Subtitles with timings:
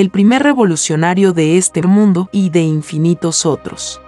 [0.00, 4.00] el primer revolucionario de este mundo y de infinitos otros.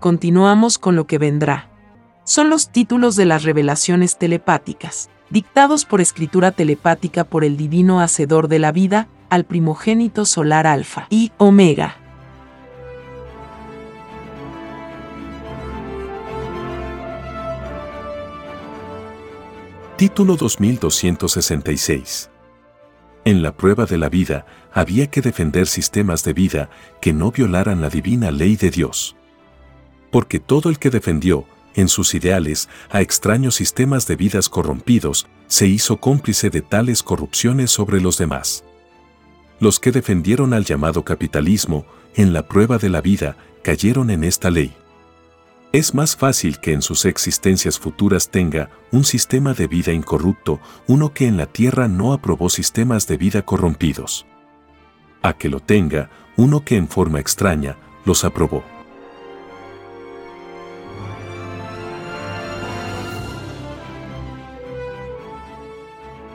[0.00, 1.68] Continuamos con lo que vendrá.
[2.24, 8.48] Son los títulos de las revelaciones telepáticas, dictados por escritura telepática por el divino Hacedor
[8.48, 12.01] de la vida, al primogénito solar Alfa y Omega.
[20.02, 22.28] Título 2266.
[23.24, 26.70] En la prueba de la vida había que defender sistemas de vida
[27.00, 29.14] que no violaran la divina ley de Dios.
[30.10, 31.46] Porque todo el que defendió,
[31.76, 37.70] en sus ideales, a extraños sistemas de vidas corrompidos, se hizo cómplice de tales corrupciones
[37.70, 38.64] sobre los demás.
[39.60, 41.86] Los que defendieron al llamado capitalismo,
[42.16, 44.74] en la prueba de la vida, cayeron en esta ley.
[45.72, 51.14] Es más fácil que en sus existencias futuras tenga un sistema de vida incorrupto, uno
[51.14, 54.26] que en la Tierra no aprobó sistemas de vida corrompidos.
[55.22, 58.62] A que lo tenga uno que en forma extraña los aprobó.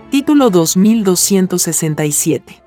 [0.09, 2.63] Título 2267.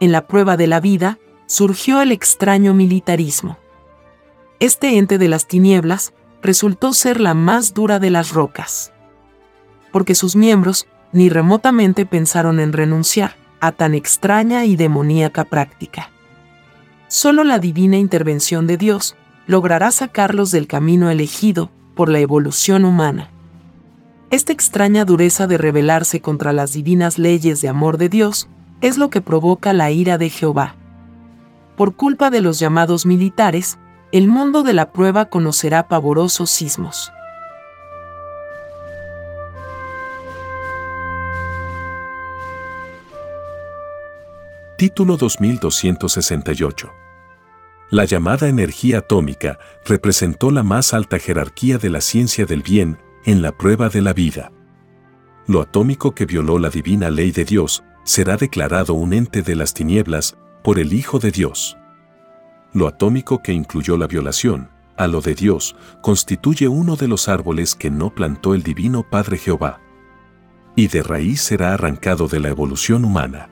[0.00, 3.58] En la prueba de la vida, surgió el extraño militarismo
[4.60, 6.12] este ente de las tinieblas
[6.42, 8.92] resultó ser la más dura de las rocas.
[9.92, 16.10] Porque sus miembros ni remotamente pensaron en renunciar a tan extraña y demoníaca práctica.
[17.08, 23.30] Solo la divina intervención de Dios logrará sacarlos del camino elegido por la evolución humana.
[24.30, 28.48] Esta extraña dureza de rebelarse contra las divinas leyes de amor de Dios
[28.80, 30.74] es lo que provoca la ira de Jehová.
[31.76, 33.78] Por culpa de los llamados militares,
[34.16, 37.12] el mundo de la prueba conocerá pavorosos sismos.
[44.78, 46.90] Título 2268
[47.90, 52.96] La llamada energía atómica representó la más alta jerarquía de la ciencia del bien
[53.26, 54.50] en la prueba de la vida.
[55.46, 59.74] Lo atómico que violó la divina ley de Dios será declarado un ente de las
[59.74, 61.76] tinieblas por el Hijo de Dios
[62.76, 64.68] lo atómico que incluyó la violación,
[64.98, 69.38] a lo de Dios, constituye uno de los árboles que no plantó el Divino Padre
[69.38, 69.80] Jehová.
[70.76, 73.48] Y de raíz será arrancado de la evolución humana.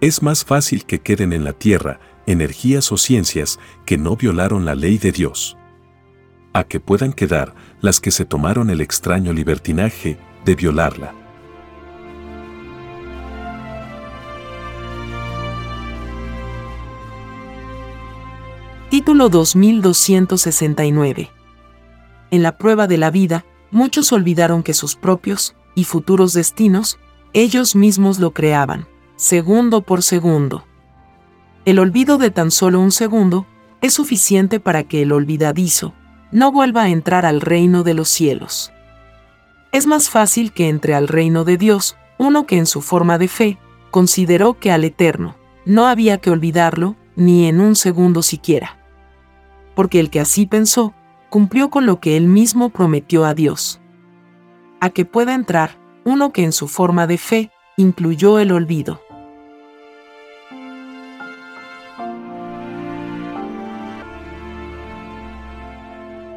[0.00, 4.74] Es más fácil que queden en la tierra energías o ciencias que no violaron la
[4.74, 5.58] ley de Dios.
[6.54, 11.21] A que puedan quedar las que se tomaron el extraño libertinaje de violarla.
[18.92, 21.30] Título 2269.
[22.30, 26.98] En la prueba de la vida, muchos olvidaron que sus propios y futuros destinos,
[27.32, 28.86] ellos mismos lo creaban,
[29.16, 30.66] segundo por segundo.
[31.64, 33.46] El olvido de tan solo un segundo
[33.80, 35.94] es suficiente para que el olvidadizo
[36.30, 38.74] no vuelva a entrar al reino de los cielos.
[39.72, 43.28] Es más fácil que entre al reino de Dios uno que en su forma de
[43.28, 43.58] fe
[43.90, 45.34] consideró que al Eterno
[45.64, 48.80] no había que olvidarlo ni en un segundo siquiera.
[49.74, 50.94] Porque el que así pensó,
[51.30, 53.80] cumplió con lo que él mismo prometió a Dios.
[54.80, 59.00] A que pueda entrar uno que en su forma de fe incluyó el olvido.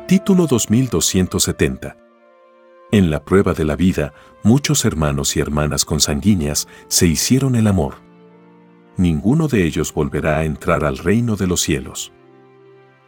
[0.07, 1.97] Título 2270
[2.91, 7.95] En la prueba de la vida, muchos hermanos y hermanas consanguíneas se hicieron el amor.
[8.97, 12.13] Ninguno de ellos volverá a entrar al reino de los cielos.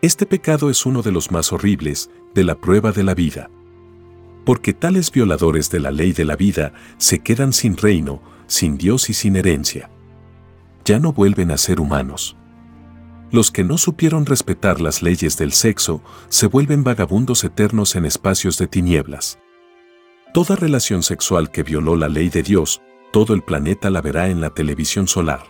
[0.04, 3.50] Este pecado es uno de los más horribles de la prueba de la vida.
[4.46, 9.10] Porque tales violadores de la ley de la vida se quedan sin reino, sin Dios
[9.10, 9.90] y sin herencia.
[10.86, 12.38] Ya no vuelven a ser humanos.
[13.32, 18.60] Los que no supieron respetar las leyes del sexo se vuelven vagabundos eternos en espacios
[18.60, 19.40] de tinieblas.
[20.32, 24.42] Toda relación sexual que violó la ley de Dios, todo el planeta la verá en
[24.42, 25.44] la televisión solar.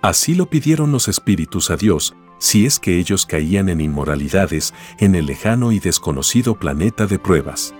[0.00, 5.14] Así lo pidieron los espíritus a Dios, si es que ellos caían en inmoralidades en
[5.14, 7.72] el lejano y desconocido planeta de pruebas.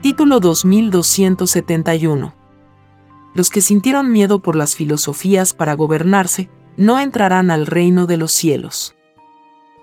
[0.00, 2.36] Título 2271
[3.34, 8.30] Los que sintieron miedo por las filosofías para gobernarse, no entrarán al reino de los
[8.30, 8.94] cielos.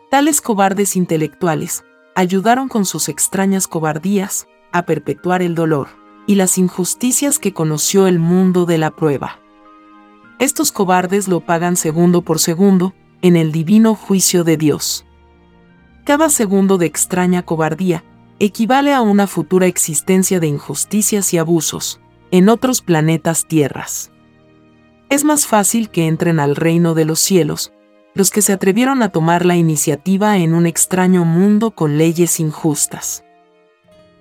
[0.09, 1.83] Tales cobardes intelectuales
[2.15, 8.19] ayudaron con sus extrañas cobardías a perpetuar el dolor y las injusticias que conoció el
[8.19, 9.39] mundo de la prueba.
[10.39, 15.05] Estos cobardes lo pagan segundo por segundo en el divino juicio de Dios.
[16.05, 18.03] Cada segundo de extraña cobardía
[18.39, 24.11] equivale a una futura existencia de injusticias y abusos en otros planetas tierras.
[25.09, 27.71] Es más fácil que entren al reino de los cielos
[28.15, 33.23] los que se atrevieron a tomar la iniciativa en un extraño mundo con leyes injustas.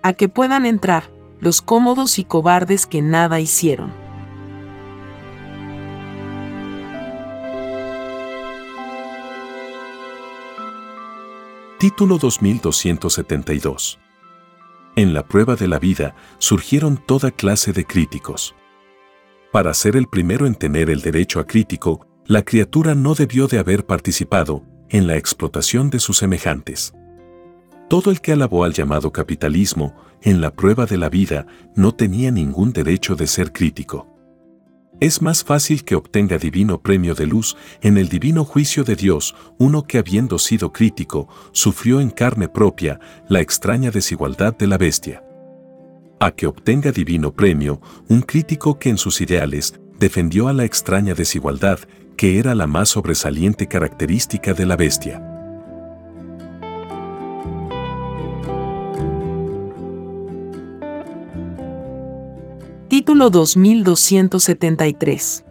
[0.03, 1.11] A que puedan entrar
[1.43, 3.93] los cómodos y cobardes que nada hicieron.
[11.81, 13.99] Título 2272
[14.95, 18.55] En la prueba de la vida surgieron toda clase de críticos.
[19.51, 23.59] Para ser el primero en tener el derecho a crítico, la criatura no debió de
[23.59, 26.95] haber participado en la explotación de sus semejantes.
[27.89, 32.31] Todo el que alabó al llamado capitalismo en la prueba de la vida no tenía
[32.31, 34.09] ningún derecho de ser crítico.
[35.01, 39.35] Es más fácil que obtenga divino premio de luz en el divino juicio de Dios
[39.59, 45.25] uno que habiendo sido crítico, sufrió en carne propia la extraña desigualdad de la bestia.
[46.21, 51.15] A que obtenga divino premio un crítico que en sus ideales defendió a la extraña
[51.15, 51.81] desigualdad
[52.17, 55.32] que era la más sobresaliente característica de la bestia.
[63.03, 65.45] Título 2273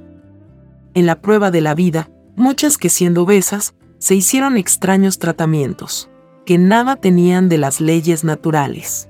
[0.94, 6.10] En la prueba de la vida, muchas que siendo obesas, se hicieron extraños tratamientos,
[6.46, 9.10] que nada tenían de las leyes naturales.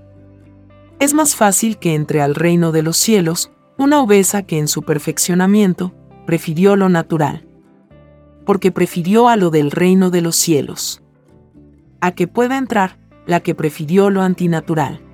[1.00, 4.82] Es más fácil que entre al reino de los cielos una obesa que en su
[4.82, 5.94] perfeccionamiento
[6.26, 7.48] prefirió lo natural,
[8.44, 11.04] porque prefirió a lo del reino de los cielos.
[12.00, 15.11] A que pueda entrar la que prefirió lo antinatural.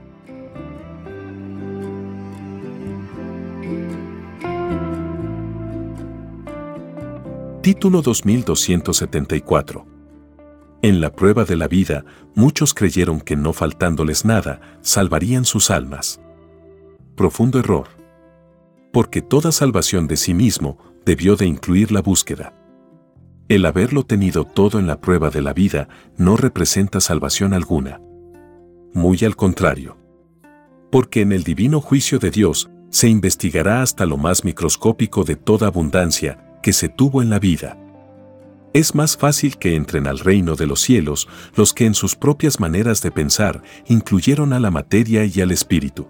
[7.67, 9.86] Título 2274
[10.81, 16.21] En la prueba de la vida, muchos creyeron que no faltándoles nada, salvarían sus almas.
[17.17, 17.89] Profundo error.
[18.93, 22.53] Porque toda salvación de sí mismo debió de incluir la búsqueda.
[23.50, 28.00] El haberlo tenido todo en la prueba de la vida no representa salvación alguna.
[28.93, 29.97] Muy al contrario.
[30.89, 35.67] Porque en el divino juicio de Dios se investigará hasta lo más microscópico de toda
[35.67, 37.77] abundancia, que se tuvo en la vida.
[38.73, 42.59] Es más fácil que entren al reino de los cielos los que en sus propias
[42.59, 46.07] maneras de pensar incluyeron a la materia y al espíritu.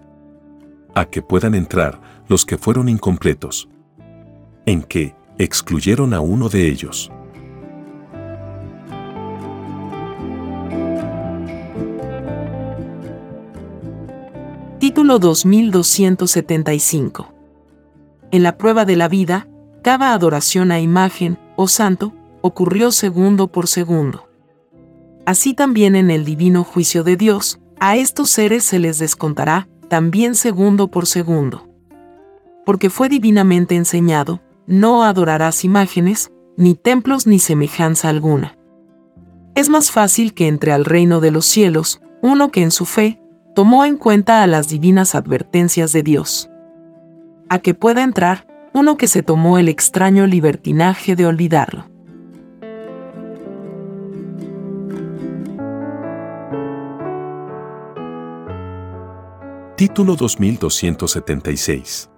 [0.94, 3.68] A que puedan entrar los que fueron incompletos.
[4.66, 7.10] En que excluyeron a uno de ellos.
[14.78, 17.34] Título 2275
[18.30, 19.48] En la prueba de la vida,
[19.88, 24.28] cada adoración a imagen o santo ocurrió segundo por segundo.
[25.24, 30.34] Así también en el divino juicio de Dios, a estos seres se les descontará también
[30.34, 31.70] segundo por segundo.
[32.66, 38.58] Porque fue divinamente enseñado, no adorarás imágenes, ni templos ni semejanza alguna.
[39.54, 43.22] Es más fácil que entre al reino de los cielos uno que en su fe
[43.54, 46.50] tomó en cuenta a las divinas advertencias de Dios.
[47.48, 48.46] A que pueda entrar
[48.78, 51.86] uno que se tomó el extraño libertinaje de olvidarlo.
[59.76, 62.10] Título 2276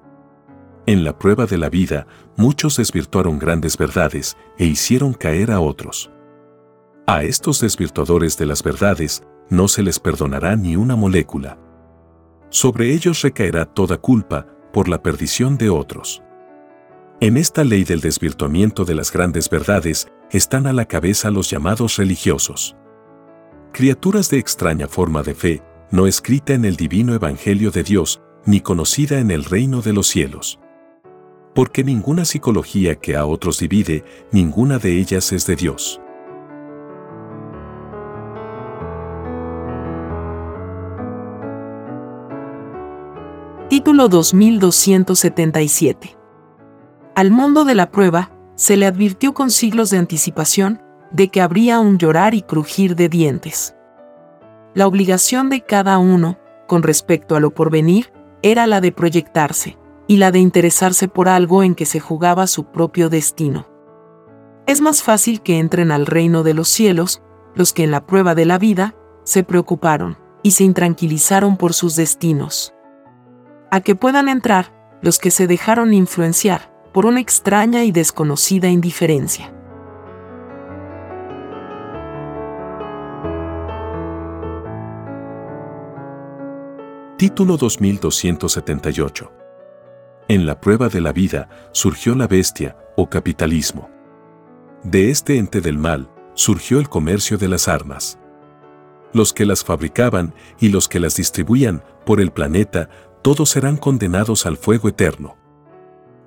[0.87, 6.11] En la prueba de la vida, muchos desvirtuaron grandes verdades e hicieron caer a otros.
[7.07, 11.59] A estos desvirtuadores de las verdades no se les perdonará ni una molécula.
[12.51, 16.23] Sobre ellos recaerá toda culpa por la perdición de otros.
[17.23, 21.99] En esta ley del desvirtuamiento de las grandes verdades están a la cabeza los llamados
[21.99, 22.79] religiosos.
[23.75, 28.63] Criaturas de extraña forma de fe, no escrita en el divino Evangelio de Dios, ni
[28.63, 30.61] conocida en el reino de los cielos.
[31.55, 36.01] Porque ninguna psicología que a otros divide, ninguna de ellas es de Dios.
[43.69, 46.20] Título 2277
[47.21, 51.79] Al mundo de la prueba, se le advirtió con siglos de anticipación de que habría
[51.79, 53.77] un llorar y crujir de dientes.
[54.73, 58.11] La obligación de cada uno, con respecto a lo porvenir,
[58.41, 62.71] era la de proyectarse, y la de interesarse por algo en que se jugaba su
[62.71, 63.69] propio destino.
[64.65, 67.21] Es más fácil que entren al reino de los cielos
[67.55, 71.97] los que en la prueba de la vida se preocuparon y se intranquilizaron por sus
[71.97, 72.73] destinos.
[73.71, 74.73] A que puedan entrar
[75.03, 79.53] los que se dejaron influenciar por una extraña y desconocida indiferencia.
[87.17, 89.31] Título 2278.
[90.29, 93.91] En la prueba de la vida surgió la bestia, o capitalismo.
[94.85, 98.19] De este ente del mal surgió el comercio de las armas.
[99.13, 102.89] Los que las fabricaban y los que las distribuían por el planeta,
[103.23, 105.40] todos serán condenados al fuego eterno.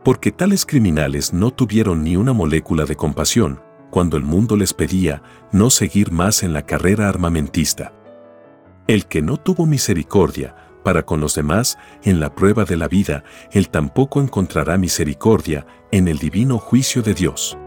[0.04, 5.22] Porque tales criminales no tuvieron ni una molécula de compasión cuando el mundo les pedía
[5.52, 7.94] no seguir más en la carrera armamentista.
[8.88, 13.24] El que no tuvo misericordia para con los demás en la prueba de la vida,
[13.52, 17.58] él tampoco encontrará misericordia en el divino juicio de Dios.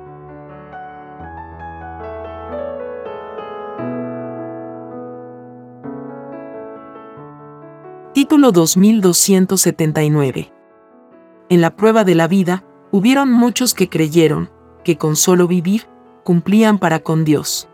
[8.12, 10.55] Título 2279
[11.48, 14.50] En la prueba de la vida, hubieron muchos que creyeron
[14.84, 15.88] que con solo vivir,
[16.24, 17.68] cumplían para con Dios.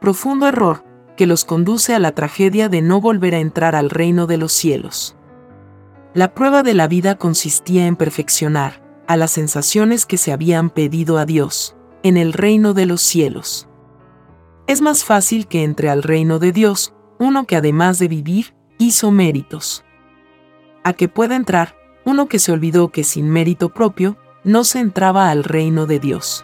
[0.00, 0.84] Profundo error,
[1.16, 4.52] que los conduce a la tragedia de no volver a entrar al reino de los
[4.52, 5.16] cielos.
[6.14, 11.18] La prueba de la vida consistía en perfeccionar a las sensaciones que se habían pedido
[11.18, 13.68] a Dios en el reino de los cielos.
[14.66, 19.10] Es más fácil que entre al reino de Dios uno que además de vivir hizo
[19.10, 19.84] méritos.
[20.84, 21.74] A que pueda entrar
[22.08, 26.42] uno que se olvidó que sin mérito propio no se entraba al reino de Dios.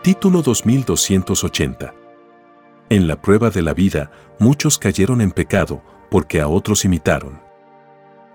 [0.00, 1.94] Título 2280.
[2.88, 7.38] En la prueba de la vida, muchos cayeron en pecado, porque a otros imitaron.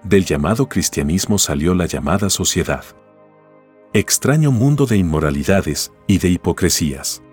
[0.03, 2.83] Del llamado cristianismo salió la llamada sociedad.
[3.93, 7.23] Extraño mundo de inmoralidades y de hipocresías.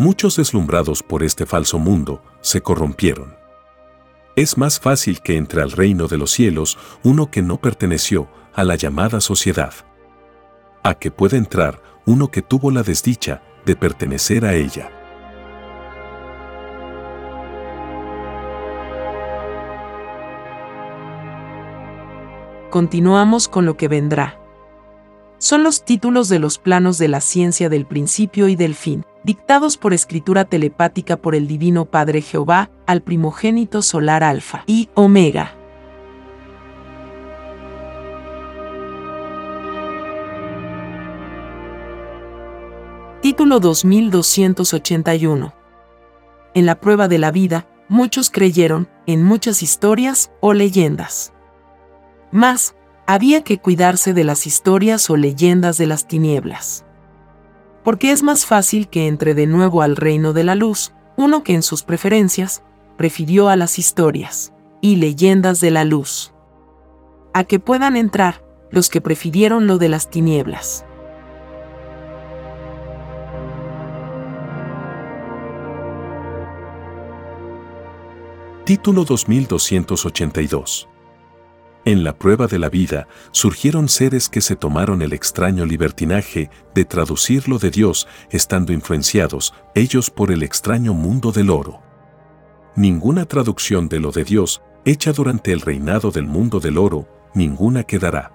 [0.00, 3.36] Muchos deslumbrados por este falso mundo se corrompieron.
[4.34, 8.64] Es más fácil que entre al reino de los cielos uno que no perteneció a
[8.64, 9.74] la llamada sociedad.
[10.82, 14.90] A que puede entrar uno que tuvo la desdicha de pertenecer a ella.
[22.70, 24.40] Continuamos con lo que vendrá.
[25.36, 29.76] Son los títulos de los planos de la ciencia del principio y del fin, dictados
[29.76, 35.54] por escritura telepática por el Divino Padre Jehová al primogénito solar Alfa y Omega.
[43.20, 45.52] Título 2281.
[46.54, 51.34] En la prueba de la vida, muchos creyeron en muchas historias o leyendas.
[52.32, 52.74] Mas,
[53.06, 56.86] había que cuidarse de las historias o leyendas de las tinieblas.
[57.82, 61.54] Porque es más fácil que entre de nuevo al reino de la luz uno que
[61.54, 62.62] en sus preferencias
[62.96, 66.32] prefirió a las historias y leyendas de la luz.
[67.34, 70.84] A que puedan entrar los que prefirieron lo de las tinieblas.
[78.64, 80.88] Título 2282
[81.90, 86.84] en la prueba de la vida surgieron seres que se tomaron el extraño libertinaje de
[86.84, 91.80] traducir lo de Dios, estando influenciados ellos por el extraño mundo del oro.
[92.76, 97.84] Ninguna traducción de lo de Dios, hecha durante el reinado del mundo del oro, ninguna
[97.84, 98.32] quedará.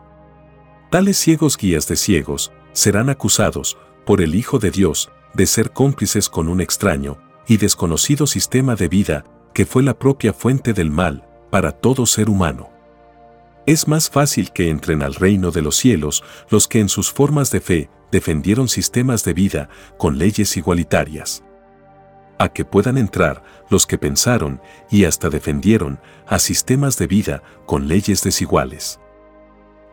[0.92, 6.30] Tales ciegos guías de ciegos serán acusados, por el Hijo de Dios, de ser cómplices
[6.30, 11.28] con un extraño y desconocido sistema de vida que fue la propia fuente del mal
[11.50, 12.75] para todo ser humano.
[13.66, 17.50] Es más fácil que entren al reino de los cielos los que en sus formas
[17.50, 21.44] de fe defendieron sistemas de vida con leyes igualitarias.
[22.38, 27.88] A que puedan entrar los que pensaron y hasta defendieron a sistemas de vida con
[27.88, 29.00] leyes desiguales.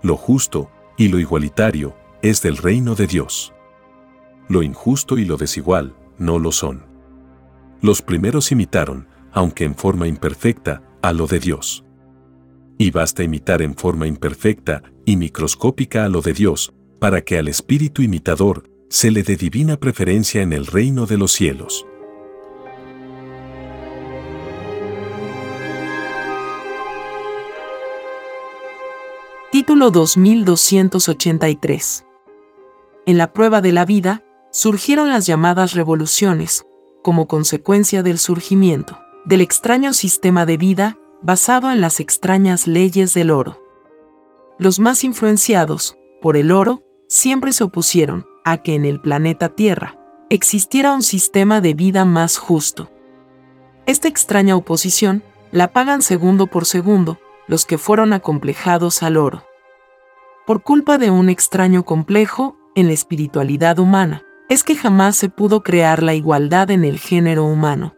[0.02, 3.55] Lo justo y lo igualitario es del reino de Dios.
[4.49, 6.85] Lo injusto y lo desigual no lo son.
[7.81, 11.85] Los primeros imitaron, aunque en forma imperfecta, a lo de Dios
[12.83, 17.47] y basta imitar en forma imperfecta y microscópica a lo de Dios, para que al
[17.47, 21.87] espíritu imitador se le dé divina preferencia en el reino de los cielos.
[29.53, 32.05] Título 2283
[33.07, 36.67] En la prueba de la vida, surgieron las llamadas revoluciones,
[37.05, 43.31] como consecuencia del surgimiento del extraño sistema de vida basado en las extrañas leyes del
[43.31, 43.62] oro.
[44.59, 49.99] Los más influenciados por el oro siempre se opusieron a que en el planeta Tierra
[50.31, 52.91] existiera un sistema de vida más justo.
[53.87, 59.45] Esta extraña oposición la pagan segundo por segundo los que fueron acomplejados al oro.
[60.47, 65.63] Por culpa de un extraño complejo en la espiritualidad humana, es que jamás se pudo
[65.63, 67.95] crear la igualdad en el género humano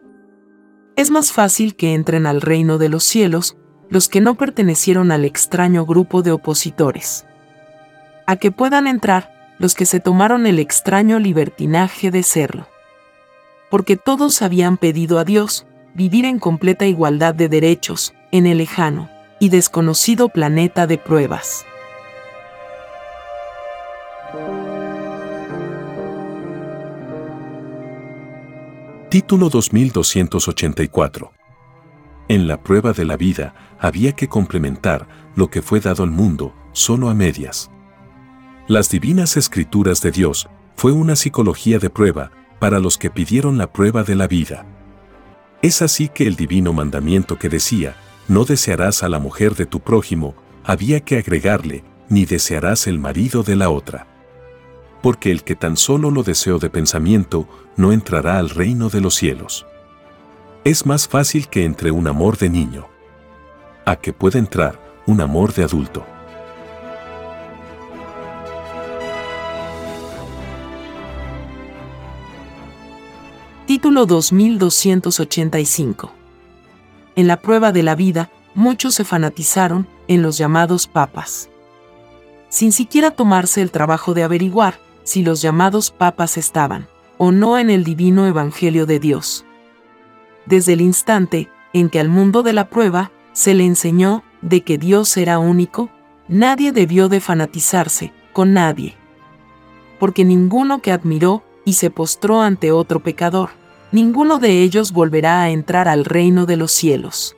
[0.95, 3.57] es más fácil que entren al reino de los cielos
[3.89, 7.25] los que no pertenecieron al extraño grupo de opositores.
[8.25, 12.67] A que puedan entrar los que se tomaron el extraño libertinaje de serlo.
[13.69, 19.09] Porque todos habían pedido a Dios vivir en completa igualdad de derechos en el lejano
[19.39, 21.65] y desconocido planeta de pruebas.
[29.09, 31.31] Título 2284.
[32.27, 36.55] En la prueba de la vida había que complementar lo que fue dado al mundo
[36.73, 37.69] solo a medias.
[38.67, 43.71] Las divinas escrituras de Dios fue una psicología de prueba para los que pidieron la
[43.71, 44.65] prueba de la vida.
[45.61, 47.95] Es así que el divino mandamiento que decía,
[48.27, 53.43] no desearás a la mujer de tu prójimo, había que agregarle, ni desearás el marido
[53.43, 54.14] de la otra
[55.05, 59.13] porque el que tan solo lo deseó de pensamiento no entrará al reino de los
[59.13, 59.67] cielos.
[60.63, 62.87] Es más fácil que entre un amor de niño,
[63.85, 66.03] a que pueda entrar un amor de adulto.
[73.67, 76.11] Título 2285
[77.15, 81.51] En la prueba de la vida, muchos se fanatizaron en los llamados papas.
[82.49, 87.69] Sin siquiera tomarse el trabajo de averiguar si los llamados papas estaban o no en
[87.69, 89.45] el divino Evangelio de Dios.
[90.45, 94.77] Desde el instante en que al mundo de la prueba se le enseñó de que
[94.77, 95.89] Dios era único,
[96.27, 98.95] nadie debió de fanatizarse con nadie.
[99.99, 103.51] Porque ninguno que admiró y se postró ante otro pecador,
[103.91, 107.35] ninguno de ellos volverá a entrar al reino de los cielos.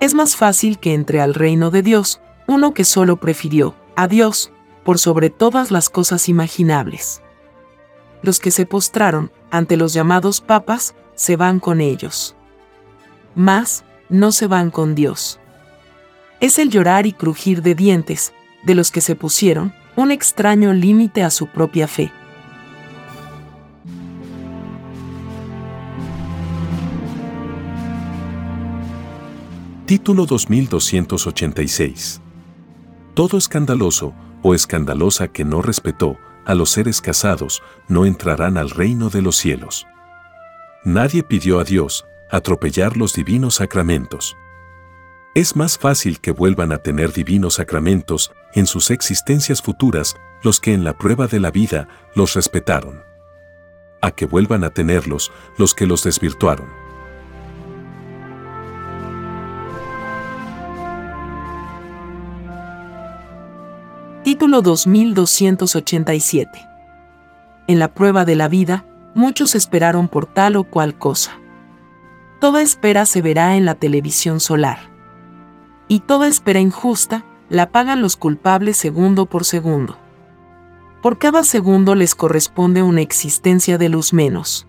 [0.00, 4.52] Es más fácil que entre al reino de Dios uno que solo prefirió a Dios
[4.84, 7.22] por sobre todas las cosas imaginables.
[8.22, 12.36] Los que se postraron ante los llamados papas se van con ellos.
[13.34, 15.38] Mas no se van con Dios.
[16.40, 18.32] Es el llorar y crujir de dientes
[18.64, 22.12] de los que se pusieron un extraño límite a su propia fe.
[29.86, 32.20] Título 2286
[33.14, 39.10] Todo escandaloso o escandalosa que no respetó a los seres casados no entrarán al reino
[39.10, 39.86] de los cielos.
[40.84, 44.36] Nadie pidió a Dios atropellar los divinos sacramentos.
[45.34, 50.72] Es más fácil que vuelvan a tener divinos sacramentos en sus existencias futuras los que
[50.72, 53.04] en la prueba de la vida los respetaron.
[54.00, 56.79] A que vuelvan a tenerlos los que los desvirtuaron.
[64.22, 66.50] Título 2287.
[67.66, 71.38] En la prueba de la vida, muchos esperaron por tal o cual cosa.
[72.38, 74.90] Toda espera se verá en la televisión solar.
[75.88, 79.96] Y toda espera injusta la pagan los culpables segundo por segundo.
[81.00, 84.66] Por cada segundo les corresponde una existencia de luz menos.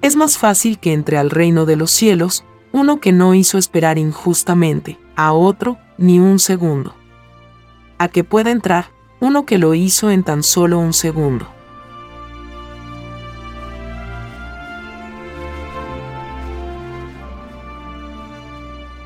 [0.00, 2.42] Es más fácil que entre al reino de los cielos
[2.72, 6.94] uno que no hizo esperar injustamente a otro ni un segundo.
[7.98, 11.48] A que pueda entrar uno que lo hizo en tan solo un segundo.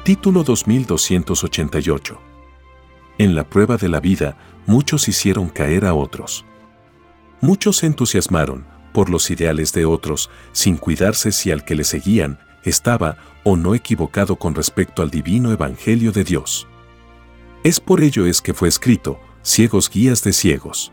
[0.02, 2.18] Título 2288
[3.18, 6.44] En la prueba de la vida, muchos hicieron caer a otros.
[7.40, 12.40] Muchos se entusiasmaron por los ideales de otros, sin cuidarse si al que le seguían
[12.64, 16.66] estaba o no equivocado con respecto al divino evangelio de Dios.
[17.62, 20.92] Es por ello es que fue escrito, ciegos guías de ciegos.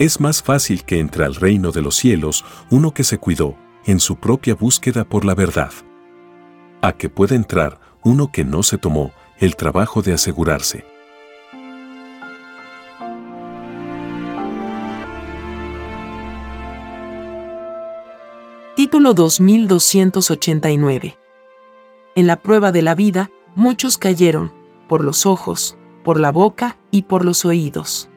[0.00, 3.56] Es más fácil que entre al reino de los cielos uno que se cuidó
[3.86, 5.70] en su propia búsqueda por la verdad.
[6.82, 10.84] A que pueda entrar uno que no se tomó el trabajo de asegurarse.
[18.74, 21.16] Título 2289.
[22.16, 24.59] En la prueba de la vida, muchos cayeron,
[24.90, 28.10] por los ojos, por la boca y por los oídos.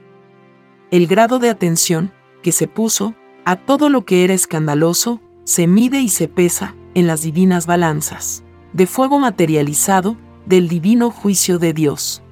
[0.90, 3.14] El grado de atención que se puso
[3.46, 8.44] a todo lo que era escandaloso se mide y se pesa en las divinas balanzas
[8.74, 12.24] de fuego materializado del divino juicio de Dios.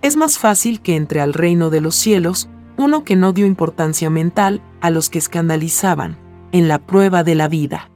[0.00, 4.08] Es más fácil que entre al reino de los cielos uno que no dio importancia
[4.08, 6.16] mental a los que escandalizaban
[6.52, 7.90] en la prueba de la vida.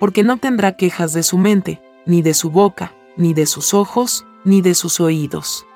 [0.00, 4.24] Porque no tendrá quejas de su mente, ni de su boca, ni de sus ojos,
[4.44, 5.66] ni de sus oídos.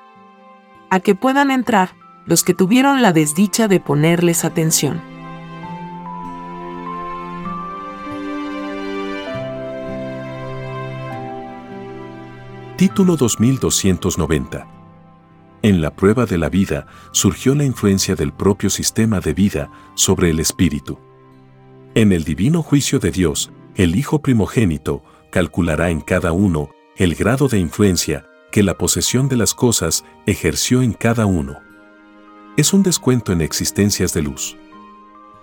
[0.89, 5.01] A que puedan entrar los que tuvieron la desdicha de ponerles atención.
[12.77, 14.67] Título 2290.
[15.63, 20.29] En la prueba de la vida surgió la influencia del propio sistema de vida sobre
[20.29, 20.97] el espíritu.
[21.95, 27.49] En el divino juicio de Dios, el Hijo primogénito calculará en cada uno el grado
[27.49, 31.59] de influencia que la posesión de las cosas ejerció en cada uno.
[32.57, 34.57] Es un descuento en existencias de luz.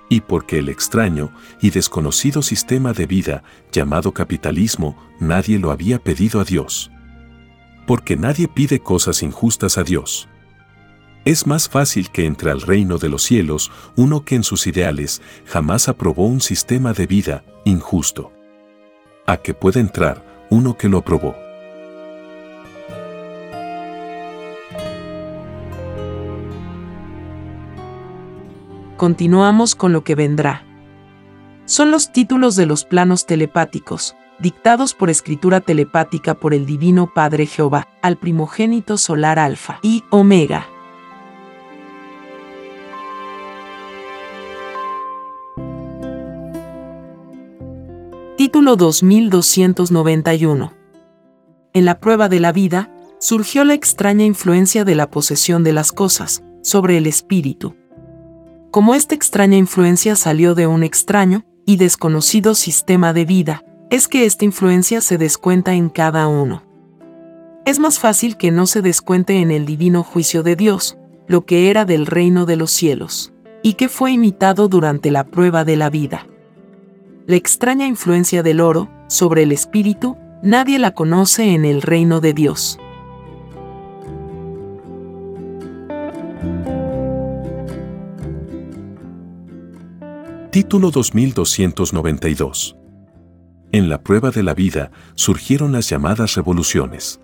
[0.08, 3.42] Y porque el extraño y desconocido sistema de vida
[3.72, 6.90] llamado capitalismo nadie lo había pedido a Dios
[7.86, 10.28] porque nadie pide cosas injustas a Dios.
[11.24, 15.22] Es más fácil que entre al reino de los cielos uno que en sus ideales
[15.44, 18.32] jamás aprobó un sistema de vida injusto.
[19.26, 21.34] A que pueda entrar uno que lo aprobó.
[28.96, 30.64] Continuamos con lo que vendrá.
[31.66, 37.44] Son los títulos de los planos telepáticos, dictados por escritura telepática por el Divino Padre
[37.44, 40.66] Jehová, al primogénito solar Alfa y Omega.
[48.38, 50.72] Título 2291.
[51.74, 55.92] En la prueba de la vida, surgió la extraña influencia de la posesión de las
[55.92, 57.74] cosas sobre el espíritu.
[58.70, 64.24] Como esta extraña influencia salió de un extraño y desconocido sistema de vida, es que
[64.24, 66.62] esta influencia se descuenta en cada uno.
[67.64, 71.70] Es más fácil que no se descuente en el divino juicio de Dios, lo que
[71.70, 75.90] era del reino de los cielos, y que fue imitado durante la prueba de la
[75.90, 76.26] vida.
[77.26, 82.34] La extraña influencia del oro sobre el espíritu, nadie la conoce en el reino de
[82.34, 82.78] Dios.
[90.56, 92.76] Título 2292
[93.72, 97.20] en la prueba de la vida surgieron las llamadas revoluciones.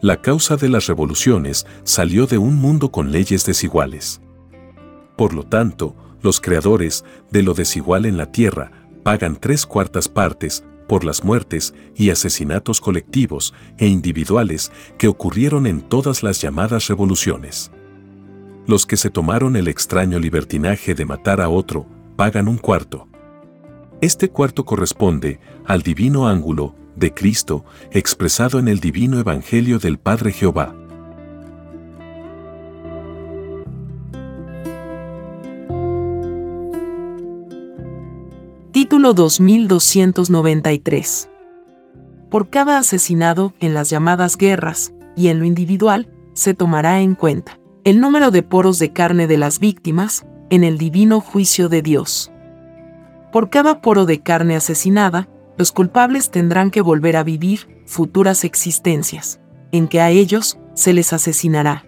[0.00, 4.22] La causa de las revoluciones salió de un mundo con leyes desiguales.
[5.18, 8.72] Por lo tanto, los creadores de lo desigual en la Tierra
[9.02, 15.82] pagan tres cuartas partes por las muertes y asesinatos colectivos e individuales que ocurrieron en
[15.82, 17.70] todas las llamadas revoluciones.
[18.66, 23.08] Los que se tomaron el extraño libertinaje de matar a otro pagan un cuarto,
[24.02, 30.30] este cuarto corresponde al divino ángulo de Cristo expresado en el divino Evangelio del Padre
[30.30, 30.76] Jehová.
[38.70, 41.30] Título 2293
[42.30, 47.58] Por cada asesinado en las llamadas guerras y en lo individual se tomará en cuenta
[47.84, 52.30] el número de poros de carne de las víctimas en el divino juicio de Dios.
[53.32, 59.40] Por cada poro de carne asesinada, los culpables tendrán que volver a vivir futuras existencias,
[59.72, 61.84] en que a ellos se les asesinará.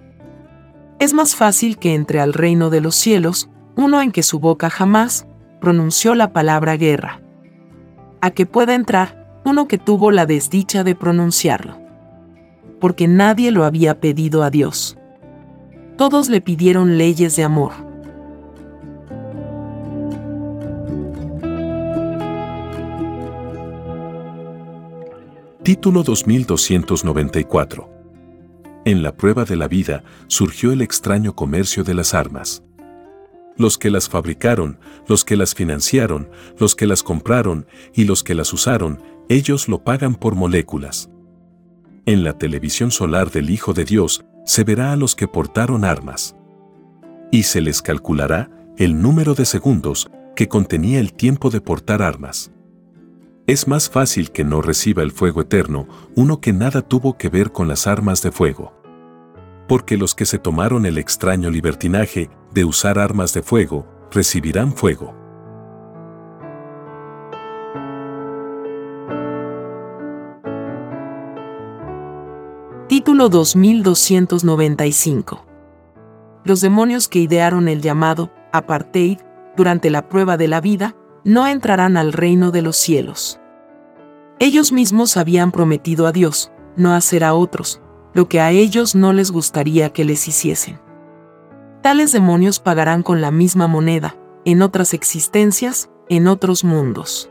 [0.99, 4.71] Es más fácil que entre al reino de los cielos uno en que su boca
[4.71, 5.27] jamás
[5.61, 7.23] pronunció la palabra guerra,
[8.21, 11.79] a que pueda entrar uno que tuvo la desdicha de pronunciarlo,
[12.81, 14.99] porque nadie lo había pedido a Dios.
[15.97, 17.92] Todos le pidieron leyes de amor.
[25.65, 27.89] Título 2294
[28.85, 32.65] En la prueba de la vida surgió el extraño comercio de las armas.
[33.57, 38.35] Los que las fabricaron, los que las financiaron, los que las compraron y los que
[38.35, 41.11] las usaron, ellos lo pagan por moléculas.
[42.07, 46.35] En la televisión solar del Hijo de Dios se verá a los que portaron armas.
[47.31, 52.51] Y se les calculará el número de segundos que contenía el tiempo de portar armas.
[53.49, 57.51] Es más fácil que no reciba el fuego eterno uno que nada tuvo que ver
[57.51, 58.73] con las armas de fuego.
[59.67, 65.13] Porque los que se tomaron el extraño libertinaje de usar armas de fuego, recibirán fuego.
[72.89, 75.45] Título 2295
[76.45, 79.19] Los demonios que idearon el llamado apartheid
[79.57, 80.95] durante la prueba de la vida
[81.25, 83.41] no entrarán al reino de los cielos.
[84.39, 87.81] Ellos mismos habían prometido a Dios no hacer a otros
[88.15, 90.81] lo que a ellos no les gustaría que les hiciesen.
[91.81, 97.31] Tales demonios pagarán con la misma moneda, en otras existencias, en otros mundos.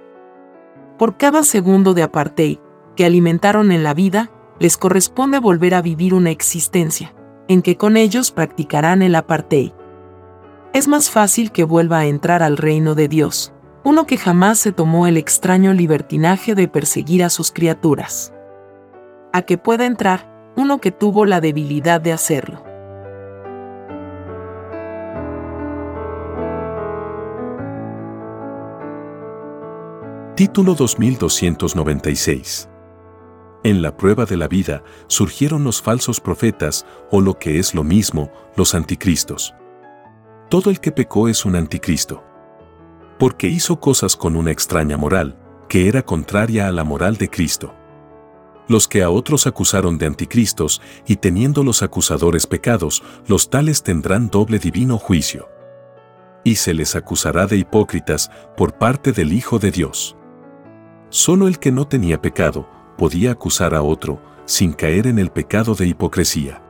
[0.98, 2.58] Por cada segundo de apartheid
[2.96, 7.14] que alimentaron en la vida, les corresponde volver a vivir una existencia,
[7.48, 9.72] en que con ellos practicarán el apartheid.
[10.74, 14.72] Es más fácil que vuelva a entrar al reino de Dios, uno que jamás se
[14.72, 18.34] tomó el extraño libertinaje de perseguir a sus criaturas.
[19.34, 22.64] A que pueda entrar uno que tuvo la debilidad de hacerlo.
[30.36, 32.70] Título 2296
[33.64, 37.84] En la prueba de la vida surgieron los falsos profetas, o lo que es lo
[37.84, 39.56] mismo, los anticristos.
[40.50, 42.31] Todo el que pecó es un anticristo
[43.22, 45.38] porque hizo cosas con una extraña moral,
[45.70, 47.72] que era contraria a la moral de Cristo.
[48.68, 54.30] Los que a otros acusaron de anticristos, y teniendo los acusadores pecados, los tales tendrán
[54.30, 55.50] doble divino juicio.
[56.44, 60.18] Y se les acusará de hipócritas por parte del Hijo de Dios.
[61.10, 65.76] Solo el que no tenía pecado podía acusar a otro sin caer en el pecado
[65.76, 66.64] de hipocresía.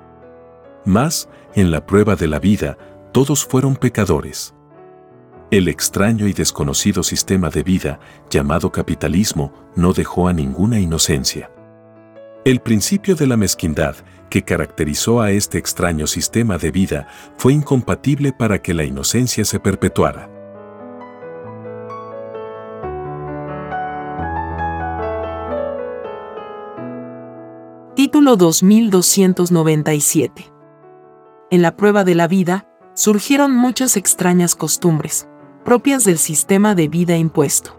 [0.83, 2.77] Mas, en la prueba de la vida,
[3.13, 4.53] todos fueron pecadores.
[5.51, 11.51] El extraño y desconocido sistema de vida, llamado capitalismo, no dejó a ninguna inocencia.
[12.45, 13.97] El principio de la mezquindad
[14.29, 19.59] que caracterizó a este extraño sistema de vida fue incompatible para que la inocencia se
[19.59, 20.29] perpetuara.
[27.93, 30.49] Título 2297
[31.49, 35.27] En la prueba de la vida, surgieron muchas extrañas costumbres,
[35.63, 37.77] propias del sistema de vida impuesto.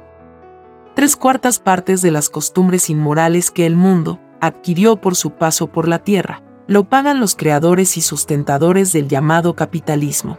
[0.94, 5.88] Tres cuartas partes de las costumbres inmorales que el mundo adquirió por su paso por
[5.88, 10.38] la tierra, lo pagan los creadores y sustentadores del llamado capitalismo.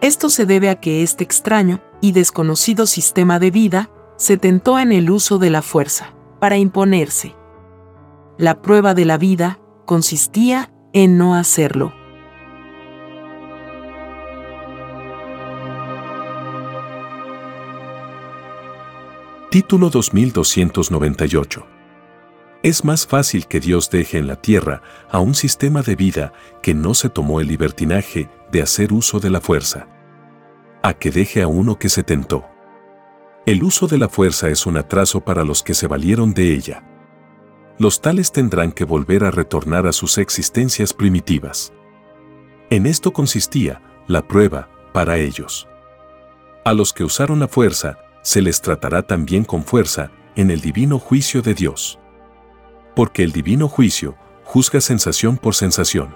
[0.00, 4.92] Esto se debe a que este extraño y desconocido sistema de vida se tentó en
[4.92, 7.36] el uso de la fuerza, para imponerse.
[8.36, 11.92] La prueba de la vida consistía en no hacerlo.
[19.52, 21.66] Título 2298.
[22.62, 26.72] Es más fácil que Dios deje en la tierra a un sistema de vida que
[26.72, 29.88] no se tomó el libertinaje de hacer uso de la fuerza,
[30.82, 32.46] a que deje a uno que se tentó.
[33.44, 36.82] El uso de la fuerza es un atraso para los que se valieron de ella.
[37.76, 41.74] Los tales tendrán que volver a retornar a sus existencias primitivas.
[42.70, 45.68] En esto consistía la prueba para ellos.
[46.64, 50.98] A los que usaron la fuerza, se les tratará también con fuerza en el divino
[50.98, 51.98] juicio de Dios.
[52.94, 56.14] Porque el divino juicio juzga sensación por sensación.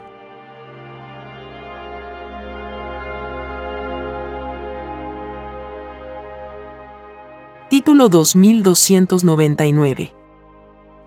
[7.69, 10.15] Título 2299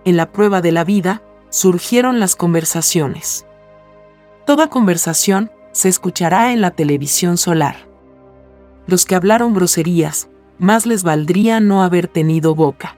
[0.03, 3.45] En la prueba de la vida surgieron las conversaciones.
[4.45, 7.87] Toda conversación se escuchará en la televisión solar.
[8.87, 10.27] Los que hablaron groserías,
[10.59, 12.95] más les valdría no haber tenido boca.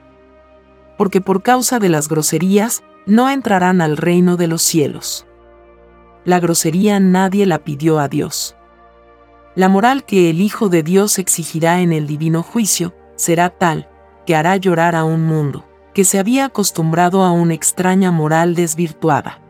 [0.98, 5.26] Porque por causa de las groserías, no entrarán al reino de los cielos.
[6.24, 8.56] La grosería nadie la pidió a Dios.
[9.54, 13.88] La moral que el Hijo de Dios exigirá en el divino juicio será tal,
[14.26, 19.40] que hará llorar a un mundo, que se había acostumbrado a una extraña moral desvirtuada.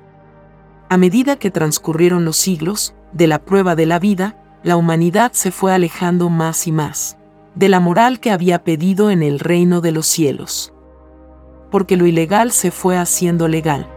[0.89, 5.51] A medida que transcurrieron los siglos, de la prueba de la vida, la humanidad se
[5.51, 7.19] fue alejando más y más
[7.55, 10.73] de la moral que había pedido en el reino de los cielos.
[11.71, 13.89] Porque lo ilegal se fue haciendo legal.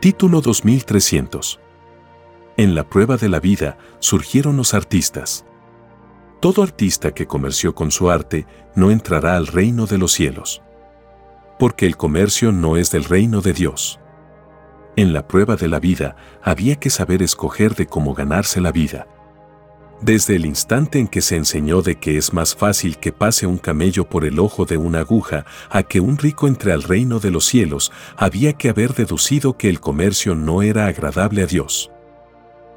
[0.00, 1.60] Título 2300
[2.58, 5.46] En la prueba de la vida surgieron los artistas.
[6.40, 10.60] Todo artista que comerció con su arte no entrará al reino de los cielos.
[11.58, 13.98] Porque el comercio no es del reino de Dios.
[14.96, 19.08] En la prueba de la vida había que saber escoger de cómo ganarse la vida.
[20.00, 23.58] Desde el instante en que se enseñó de que es más fácil que pase un
[23.58, 27.30] camello por el ojo de una aguja a que un rico entre al reino de
[27.30, 31.90] los cielos, había que haber deducido que el comercio no era agradable a Dios.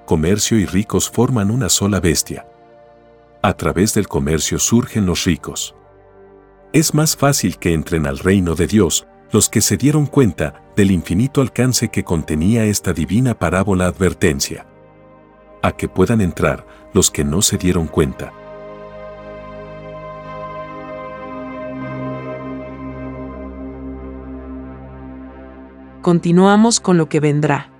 [0.06, 2.48] Comercio y ricos forman una sola bestia.
[3.44, 5.76] A través del comercio surgen los ricos.
[6.74, 10.92] Es más fácil que entren al reino de Dios los que se dieron cuenta del
[10.92, 14.68] infinito alcance que contenía esta divina parábola advertencia.
[15.62, 18.32] A que puedan entrar los que no se dieron cuenta.
[26.02, 27.74] Continuamos con lo que vendrá.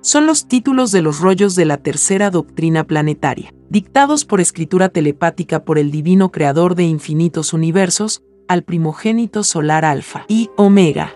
[0.00, 5.64] Son los títulos de los rollos de la tercera doctrina planetaria, dictados por escritura telepática
[5.64, 11.14] por el divino creador de infinitos universos, al primogénito solar Alfa y Omega.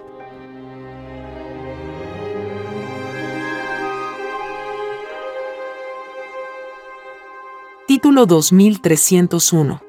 [7.86, 9.82] Título 2301.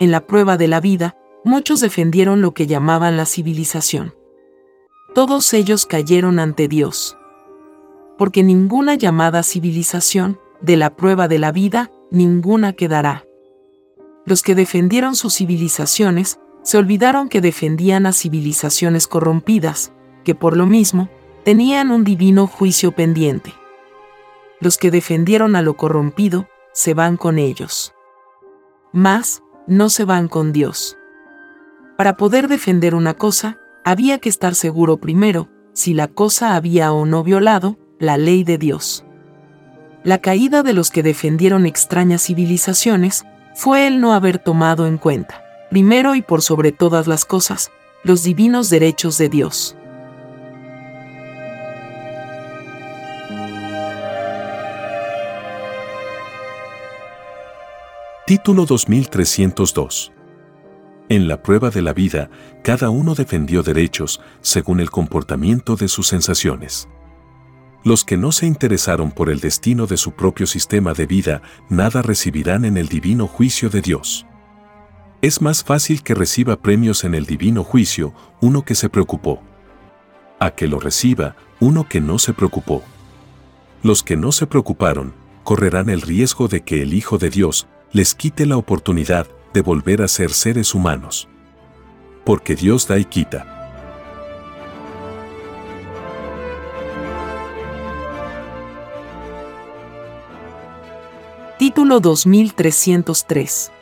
[0.00, 4.14] En la prueba de la vida, muchos defendieron lo que llamaban la civilización.
[5.14, 7.16] Todos ellos cayeron ante Dios.
[8.16, 13.27] Porque ninguna llamada civilización, de la prueba de la vida, ninguna quedará.
[14.28, 20.66] Los que defendieron sus civilizaciones, se olvidaron que defendían a civilizaciones corrompidas, que por lo
[20.66, 21.08] mismo,
[21.46, 23.54] tenían un divino juicio pendiente.
[24.60, 27.94] Los que defendieron a lo corrompido, se van con ellos.
[28.92, 30.98] Mas, no se van con Dios.
[31.96, 37.06] Para poder defender una cosa, había que estar seguro primero si la cosa había o
[37.06, 39.06] no violado la ley de Dios.
[40.04, 43.24] La caída de los que defendieron extrañas civilizaciones
[43.58, 47.72] fue el no haber tomado en cuenta, primero y por sobre todas las cosas,
[48.04, 49.76] los divinos derechos de Dios.
[58.28, 60.12] Título 2302.
[61.08, 62.30] En la prueba de la vida,
[62.62, 66.88] cada uno defendió derechos según el comportamiento de sus sensaciones.
[67.84, 72.02] Los que no se interesaron por el destino de su propio sistema de vida, nada
[72.02, 74.26] recibirán en el divino juicio de Dios.
[75.22, 79.42] Es más fácil que reciba premios en el divino juicio uno que se preocupó,
[80.38, 82.82] a que lo reciba uno que no se preocupó.
[83.82, 85.14] Los que no se preocuparon,
[85.44, 90.02] correrán el riesgo de que el Hijo de Dios les quite la oportunidad de volver
[90.02, 91.28] a ser seres humanos.
[92.24, 93.57] Porque Dios da y quita.
[101.88, 103.72] Título 2303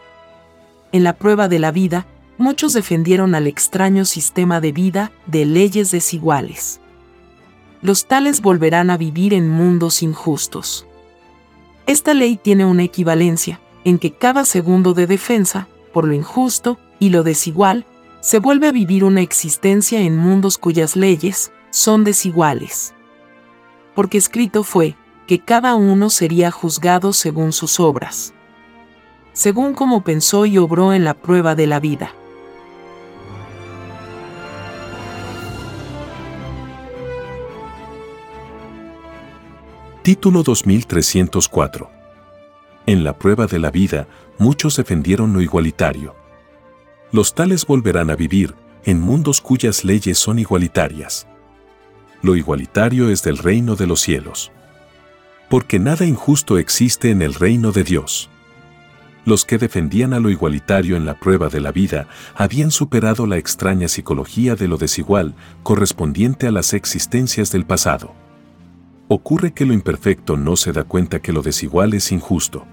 [0.93, 2.07] En la prueba de la vida,
[2.39, 6.81] muchos defendieron al extraño sistema de vida de leyes desiguales.
[7.83, 10.87] Los tales volverán a vivir en mundos injustos.
[11.89, 17.09] Esta ley tiene una equivalencia, en que cada segundo de defensa, por lo injusto y
[17.09, 17.87] lo desigual,
[18.21, 22.95] se vuelve a vivir una existencia en mundos cuyas leyes son desiguales.
[23.97, 24.95] Porque escrito fue
[25.27, 28.35] que cada uno sería juzgado según sus obras,
[29.33, 32.13] según como pensó y obró en la prueba de la vida.
[40.03, 41.97] Título 2304
[42.87, 44.07] en la prueba de la vida,
[44.39, 46.15] muchos defendieron lo igualitario.
[47.11, 48.55] Los tales volverán a vivir
[48.85, 51.27] en mundos cuyas leyes son igualitarias.
[52.23, 54.53] Lo igualitario es del reino de los cielos.
[55.49, 58.29] Porque nada injusto existe en el reino de Dios.
[59.27, 63.37] los que defendían a lo igualitario en la prueba de la vida habían superado la
[63.37, 65.35] extraña psicología de lo desigual
[65.65, 68.15] correspondiente a las existencias del pasado.
[69.09, 72.67] Ocurre que lo imperfecto no se da cuenta que lo desigual es injusto.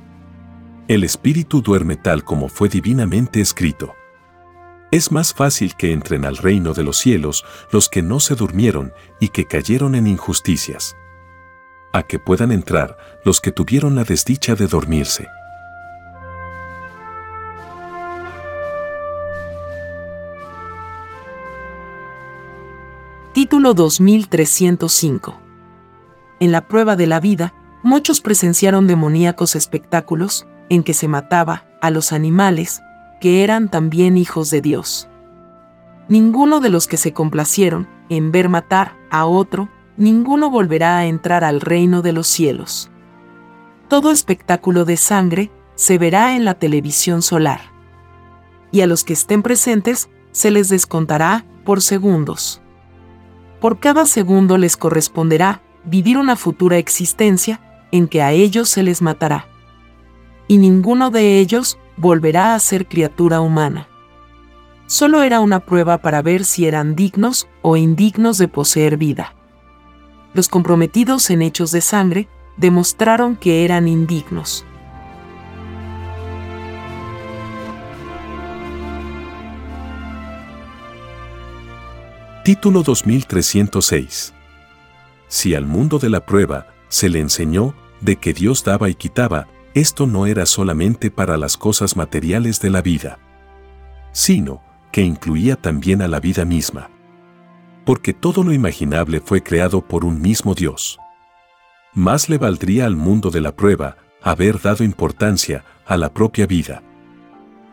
[0.88, 3.94] El espíritu duerme tal como fue divinamente escrito.
[4.92, 8.94] Es más fácil que entren al reino de los cielos los que no se durmieron
[9.20, 10.96] y que cayeron en injusticias.
[11.96, 15.28] A que puedan entrar los que tuvieron la desdicha de dormirse.
[23.34, 25.40] Título 2305
[26.40, 31.92] En la prueba de la vida, muchos presenciaron demoníacos espectáculos en que se mataba a
[31.92, 32.82] los animales,
[33.22, 35.10] que eran también hijos de Dios.
[36.08, 41.44] Ninguno de los que se complacieron en ver matar a otro, ninguno volverá a entrar
[41.44, 42.90] al reino de los cielos.
[43.88, 47.62] Todo espectáculo de sangre se verá en la televisión solar.
[48.72, 52.64] Y a los que estén presentes se les descontará por segundos
[53.64, 57.62] por cada segundo les corresponderá vivir una futura existencia
[57.94, 59.48] en que a ellos se les matará.
[60.50, 63.88] Y ninguno de ellos volverá a ser criatura humana.
[64.86, 69.34] Solo era una prueba para ver si eran dignos o indignos de poseer vida.
[70.34, 72.28] Los comprometidos en hechos de sangre
[72.58, 74.66] demostraron que eran indignos.
[82.44, 84.34] Título 2306.
[85.28, 89.48] Si al mundo de la prueba se le enseñó de que Dios daba y quitaba,
[89.76, 93.20] esto no era solamente para las cosas materiales de la vida,
[94.12, 94.62] sino
[94.92, 96.90] que incluía también a la vida misma.
[97.86, 100.98] Porque todo lo imaginable fue creado por un mismo Dios.
[101.94, 106.82] Más le valdría al mundo de la prueba haber dado importancia a la propia vida.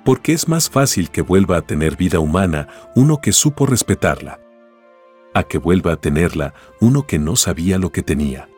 [0.04, 4.40] Porque es más fácil que vuelva a tener vida humana uno que supo respetarla
[5.34, 8.48] a que vuelva a tenerla uno que no sabía lo que tenía.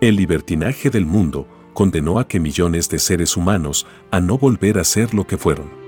[0.00, 4.84] El libertinaje del mundo condenó a que millones de seres humanos a no volver a
[4.84, 5.85] ser lo que fueron.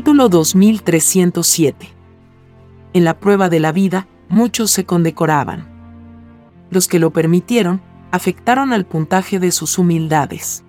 [0.00, 1.90] Título 2307
[2.94, 5.68] En la prueba de la vida, muchos se condecoraban.
[6.70, 10.64] Los que lo permitieron afectaron al puntaje de sus humildades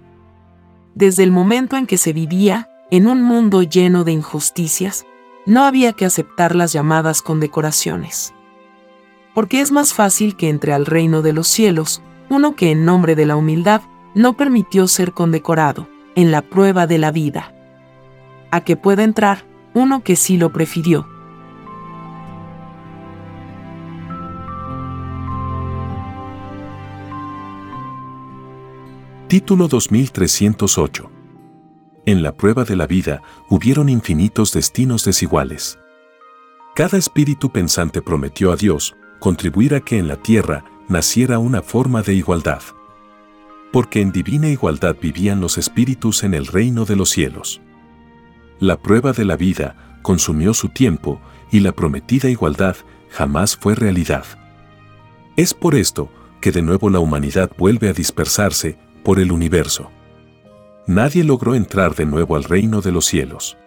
[0.95, 5.05] desde el momento en que se vivía en un mundo lleno de injusticias,
[5.45, 8.33] no había que aceptar las llamadas condecoraciones.
[9.33, 13.15] Porque es más fácil que entre al reino de los cielos uno que en nombre
[13.15, 13.79] de la humildad
[14.13, 17.55] no permitió ser condecorado en la prueba de la vida.
[18.51, 21.07] A que pueda entrar uno que sí lo prefirió,
[29.31, 31.09] Título 2308.
[32.05, 35.79] En la prueba de la vida hubieron infinitos destinos desiguales.
[36.75, 42.01] Cada espíritu pensante prometió a Dios contribuir a que en la tierra naciera una forma
[42.01, 42.61] de igualdad.
[43.71, 47.61] Porque en divina igualdad vivían los espíritus en el reino de los cielos.
[48.61, 51.19] La prueba de la vida consumió su tiempo
[51.51, 52.75] y la prometida igualdad
[53.09, 54.23] jamás fue realidad.
[55.35, 59.89] Es por esto que de nuevo la humanidad vuelve a dispersarse por el universo.
[60.85, 63.57] Nadie logró entrar de nuevo al reino de los cielos.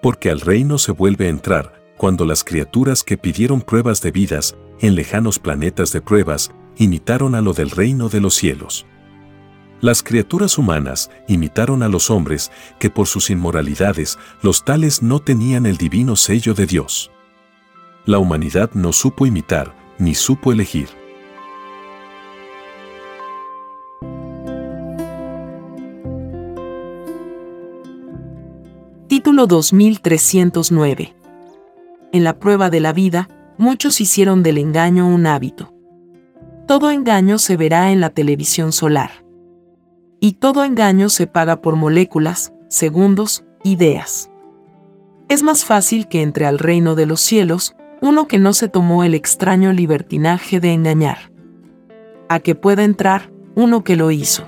[0.00, 4.56] Porque al reino se vuelve a entrar cuando las criaturas que pidieron pruebas de vidas
[4.80, 8.86] en lejanos planetas de pruebas imitaron a lo del reino de los cielos.
[9.80, 12.50] Las criaturas humanas imitaron a los hombres
[12.80, 17.12] que por sus inmoralidades los tales no tenían el divino sello de Dios.
[18.04, 20.88] La humanidad no supo imitar ni supo elegir.
[29.06, 31.14] Título 2309.
[32.12, 35.72] En la prueba de la vida, muchos hicieron del engaño un hábito.
[36.66, 39.27] Todo engaño se verá en la televisión solar.
[40.20, 44.30] Y todo engaño se paga por moléculas, segundos, ideas.
[45.28, 49.04] Es más fácil que entre al reino de los cielos uno que no se tomó
[49.04, 51.32] el extraño libertinaje de engañar.
[52.28, 54.44] A que pueda entrar uno que lo hizo.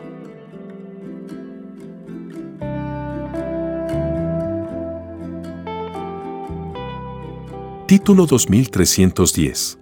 [7.86, 9.78] Título 2310.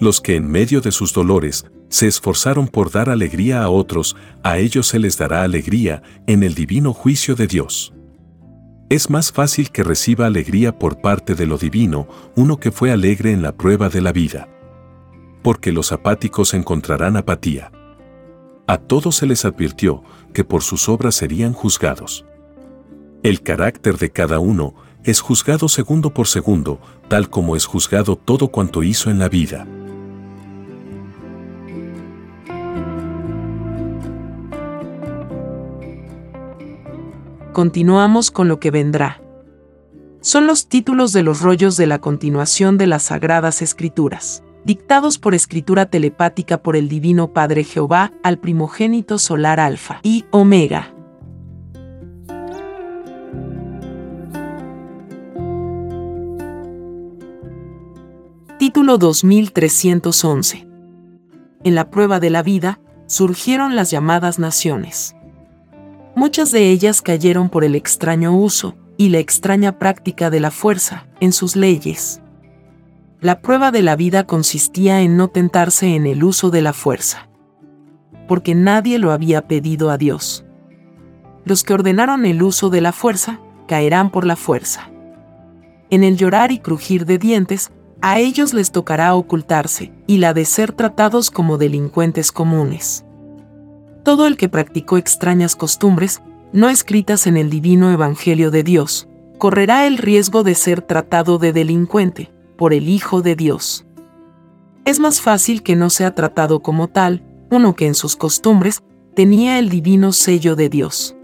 [0.00, 4.58] Los que en medio de sus dolores se esforzaron por dar alegría a otros, a
[4.58, 7.92] ellos se les dará alegría en el divino juicio de Dios.
[8.88, 12.06] Es más fácil que reciba alegría por parte de lo divino
[12.36, 14.48] uno que fue alegre en la prueba de la vida.
[15.42, 17.70] porque los apáticos encontrarán apatía.
[18.66, 20.02] A todos se les advirtió
[20.34, 22.26] que por sus obras serían juzgados.
[23.22, 24.74] El carácter de cada uno
[25.04, 29.68] es juzgado segundo por segundo, tal como es juzgado todo cuanto hizo en la vida.
[37.56, 39.22] Continuamos con lo que vendrá.
[40.20, 45.32] Son los títulos de los rollos de la continuación de las Sagradas Escrituras, dictados por
[45.34, 50.94] escritura telepática por el Divino Padre Jehová al primogénito solar Alfa y Omega.
[58.58, 60.68] Título 2311.
[61.64, 65.15] En la prueba de la vida, surgieron las llamadas naciones.
[66.16, 71.06] Muchas de ellas cayeron por el extraño uso y la extraña práctica de la fuerza
[71.20, 72.22] en sus leyes.
[73.20, 77.28] La prueba de la vida consistía en no tentarse en el uso de la fuerza,
[78.28, 80.46] porque nadie lo había pedido a Dios.
[81.44, 84.90] Los que ordenaron el uso de la fuerza caerán por la fuerza.
[85.90, 90.46] En el llorar y crujir de dientes, a ellos les tocará ocultarse, y la de
[90.46, 93.05] ser tratados como delincuentes comunes.
[94.06, 99.84] Todo el que practicó extrañas costumbres, no escritas en el divino Evangelio de Dios, correrá
[99.88, 103.84] el riesgo de ser tratado de delincuente por el Hijo de Dios.
[104.84, 108.80] Es más fácil que no sea tratado como tal, uno que en sus costumbres
[109.16, 111.16] tenía el divino sello de Dios.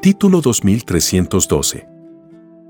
[0.00, 1.97] Título 2312.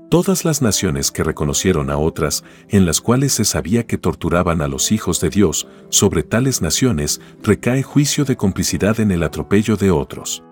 [0.09, 4.67] Todas las naciones que reconocieron a otras, en las cuales se sabía que torturaban a
[4.67, 9.91] los hijos de Dios, sobre tales naciones recae juicio de complicidad en el atropello de
[9.91, 10.43] otros.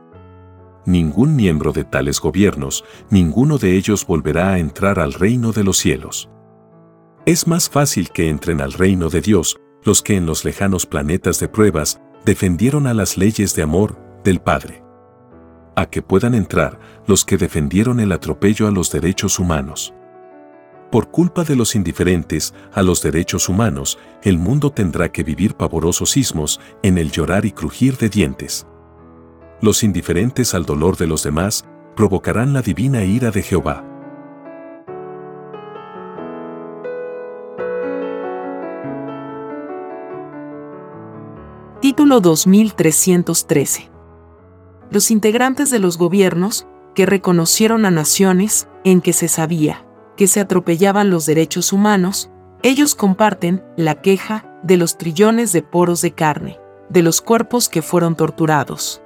[0.86, 5.78] Ningún miembro de tales gobiernos, ninguno de ellos volverá a entrar al reino de los
[5.78, 6.30] cielos.
[7.26, 11.40] Es más fácil que entren al reino de Dios los que en los lejanos planetas
[11.40, 14.87] de pruebas defendieron a las leyes de amor del Padre
[15.78, 19.94] a que puedan entrar los que defendieron el atropello a los derechos humanos.
[20.92, 26.10] Por culpa de los indiferentes a los derechos humanos, el mundo tendrá que vivir pavorosos
[26.10, 28.66] sismos en el llorar y crujir de dientes.
[29.62, 31.64] Los indiferentes al dolor de los demás
[31.96, 33.86] provocarán la divina ira de Jehová.
[41.82, 43.97] Título 2313
[44.92, 50.42] los integrantes de los gobiernos, que reconocieron a naciones en que se sabía que se
[50.42, 52.30] atropellaban los derechos humanos,
[52.64, 56.60] ellos comparten la queja de los trillones de poros de carne,
[56.90, 59.02] de los cuerpos que fueron torturados.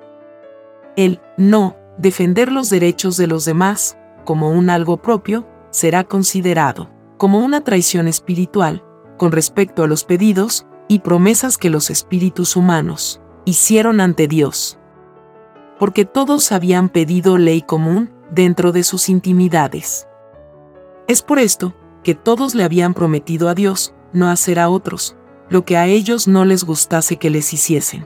[0.96, 7.40] El no defender los derechos de los demás como un algo propio será considerado como
[7.40, 8.84] una traición espiritual
[9.18, 14.80] con respecto a los pedidos y promesas que los espíritus humanos hicieron ante Dios
[15.82, 20.08] porque todos habían pedido ley común dentro de sus intimidades.
[21.08, 21.74] Es por esto
[22.04, 25.16] que todos le habían prometido a Dios no hacer a otros
[25.50, 28.06] lo que a ellos no les gustase que les hiciesen.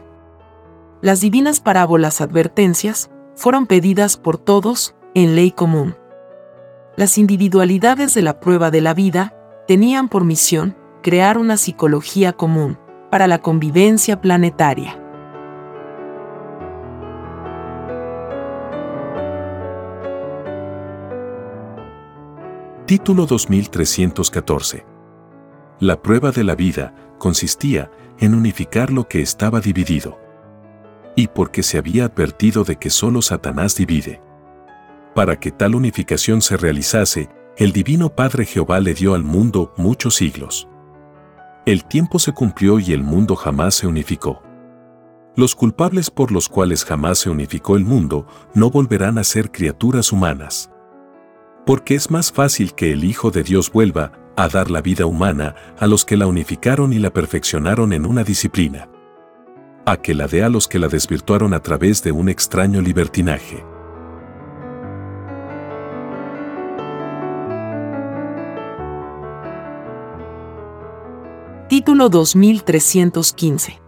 [1.02, 5.98] Las divinas parábolas advertencias fueron pedidas por todos en ley común.
[6.96, 9.36] Las individualidades de la prueba de la vida
[9.68, 12.78] tenían por misión crear una psicología común
[13.12, 15.05] para la convivencia planetaria.
[22.86, 24.86] Título 2314.
[25.80, 30.20] La prueba de la vida consistía en unificar lo que estaba dividido.
[31.16, 34.22] Y porque se había advertido de que solo Satanás divide.
[35.16, 37.28] Para que tal unificación se realizase,
[37.58, 40.68] el Divino Padre Jehová le dio al mundo muchos siglos.
[41.66, 44.44] El tiempo se cumplió y el mundo jamás se unificó.
[45.36, 50.12] Los culpables por los cuales jamás se unificó el mundo no volverán a ser criaturas
[50.12, 50.70] humanas
[51.66, 55.56] porque es más fácil que el Hijo de Dios vuelva a dar la vida humana
[55.80, 58.90] a los que la unificaron y la perfeccionaron en una disciplina,
[59.86, 63.66] a que la dé a los que la desvirtuaron a través de un extraño libertinaje.
[71.68, 73.82] Título 2315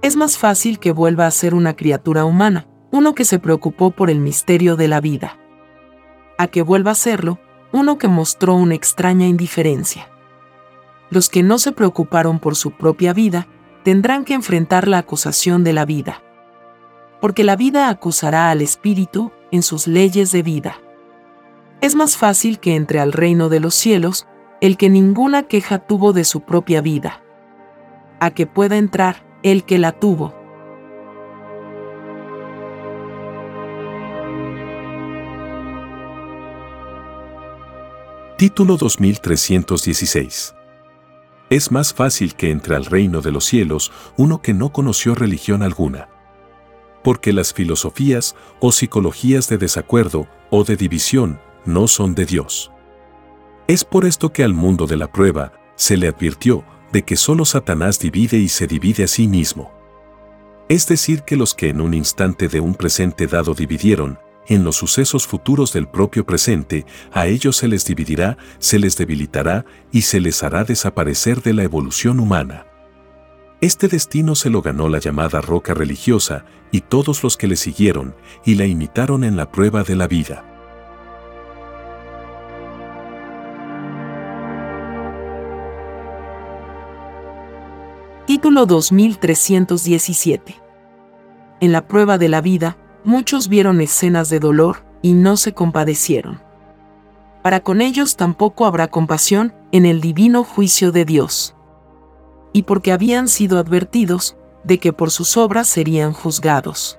[0.00, 4.08] Es más fácil que vuelva a ser una criatura humana, uno que se preocupó por
[4.08, 5.38] el misterio de la vida
[6.38, 7.38] a que vuelva a serlo,
[7.72, 10.08] uno que mostró una extraña indiferencia.
[11.10, 13.48] Los que no se preocuparon por su propia vida
[13.82, 16.22] tendrán que enfrentar la acusación de la vida.
[17.20, 20.76] Porque la vida acusará al espíritu en sus leyes de vida.
[21.80, 24.26] Es más fácil que entre al reino de los cielos
[24.60, 27.22] el que ninguna queja tuvo de su propia vida,
[28.20, 30.34] a que pueda entrar el que la tuvo.
[38.38, 40.54] Título 2316
[41.50, 45.64] Es más fácil que entre al reino de los cielos uno que no conoció religión
[45.64, 46.08] alguna.
[47.02, 52.70] Porque las filosofías o psicologías de desacuerdo o de división no son de Dios.
[53.66, 56.62] Es por esto que al mundo de la prueba se le advirtió
[56.92, 59.72] de que solo Satanás divide y se divide a sí mismo.
[60.68, 64.16] Es decir, que los que en un instante de un presente dado dividieron,
[64.48, 69.66] en los sucesos futuros del propio presente, a ellos se les dividirá, se les debilitará
[69.92, 72.66] y se les hará desaparecer de la evolución humana.
[73.60, 78.14] Este destino se lo ganó la llamada roca religiosa y todos los que le siguieron
[78.44, 80.44] y la imitaron en la prueba de la vida.
[88.26, 90.54] Título 2317
[91.60, 96.40] En la prueba de la vida, muchos vieron escenas de dolor y no se compadecieron.
[97.42, 101.54] Para con ellos tampoco habrá compasión en el divino juicio de Dios.
[102.52, 106.98] Y porque habían sido advertidos de que por sus obras serían juzgados.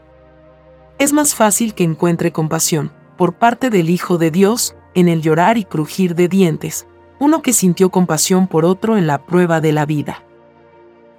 [0.97, 5.57] Es más fácil que encuentre compasión por parte del Hijo de Dios en el llorar
[5.57, 6.87] y crujir de dientes,
[7.19, 10.23] uno que sintió compasión por otro en la prueba de la vida.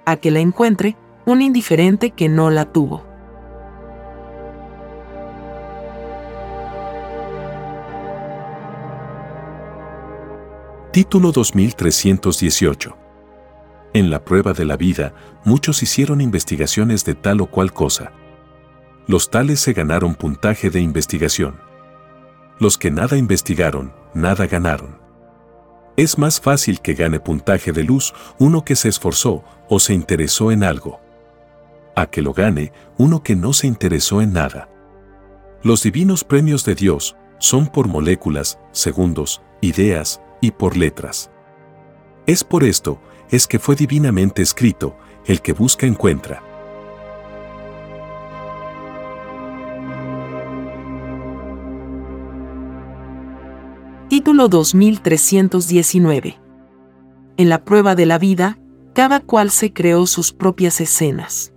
[0.05, 3.03] A que la encuentre un indiferente que no la tuvo.
[10.91, 12.97] Título 2318.
[13.93, 15.13] En la prueba de la vida,
[15.45, 18.11] muchos hicieron investigaciones de tal o cual cosa.
[19.07, 21.61] Los tales se ganaron puntaje de investigación.
[22.59, 24.99] Los que nada investigaron, nada ganaron.
[25.95, 30.51] Es más fácil que gane puntaje de luz uno que se esforzó o se interesó
[30.51, 30.99] en algo.
[31.95, 34.67] A que lo gane uno que no se interesó en nada.
[35.63, 41.31] Los divinos premios de Dios son por moléculas, segundos, ideas, y por letras.
[42.25, 46.43] Es por esto, es que fue divinamente escrito, el que busca encuentra.
[54.09, 56.37] Título 2319
[57.37, 58.57] En la prueba de la vida,
[58.93, 61.53] cada cual se creó sus propias escenas.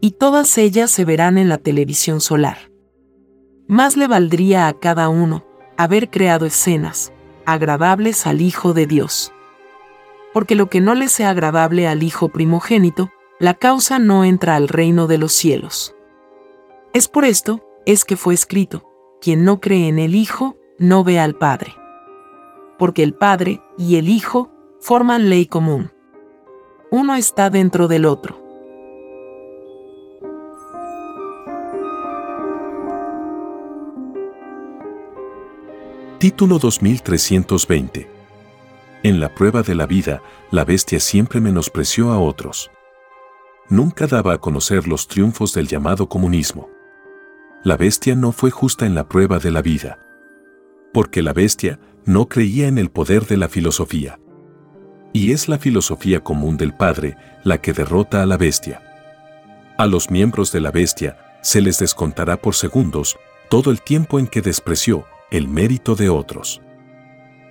[0.00, 2.70] Y todas ellas se verán en la televisión solar.
[3.68, 5.44] Más le valdría a cada uno
[5.76, 7.12] haber creado escenas,
[7.46, 9.32] agradables al Hijo de Dios.
[10.32, 14.68] Porque lo que no le sea agradable al Hijo primogénito, la causa no entra al
[14.68, 15.94] reino de los cielos.
[16.92, 18.84] Es por esto, es que fue escrito,
[19.20, 21.74] quien no cree en el Hijo, no ve al Padre.
[22.78, 25.92] Porque el Padre y el Hijo forman ley común.
[26.90, 28.39] Uno está dentro del otro.
[36.20, 38.06] Título 2320.
[39.04, 42.70] En la prueba de la vida, la bestia siempre menospreció a otros.
[43.70, 46.68] Nunca daba a conocer los triunfos del llamado comunismo.
[47.64, 49.98] La bestia no fue justa en la prueba de la vida.
[50.92, 54.20] Porque la bestia no creía en el poder de la filosofía.
[55.14, 58.82] Y es la filosofía común del Padre la que derrota a la bestia.
[59.78, 63.16] A los miembros de la bestia se les descontará por segundos
[63.48, 66.60] todo el tiempo en que despreció el mérito de otros.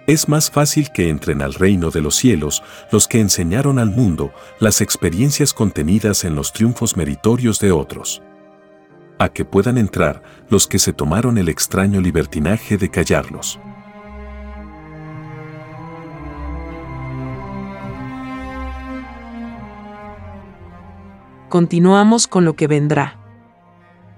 [0.08, 4.34] Es más fácil que entren al reino de los cielos los que enseñaron al mundo
[4.60, 8.22] las experiencias contenidas en los triunfos meritorios de otros.
[9.20, 13.60] A que puedan entrar los que se tomaron el extraño libertinaje de callarlos.
[21.50, 23.19] Continuamos con lo que vendrá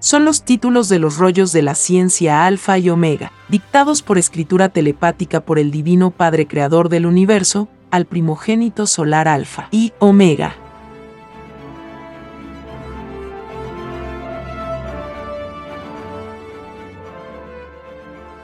[0.01, 4.69] son los títulos de los rollos de la ciencia alfa y omega, dictados por escritura
[4.69, 10.55] telepática por el Divino Padre Creador del Universo, al primogénito solar alfa y omega.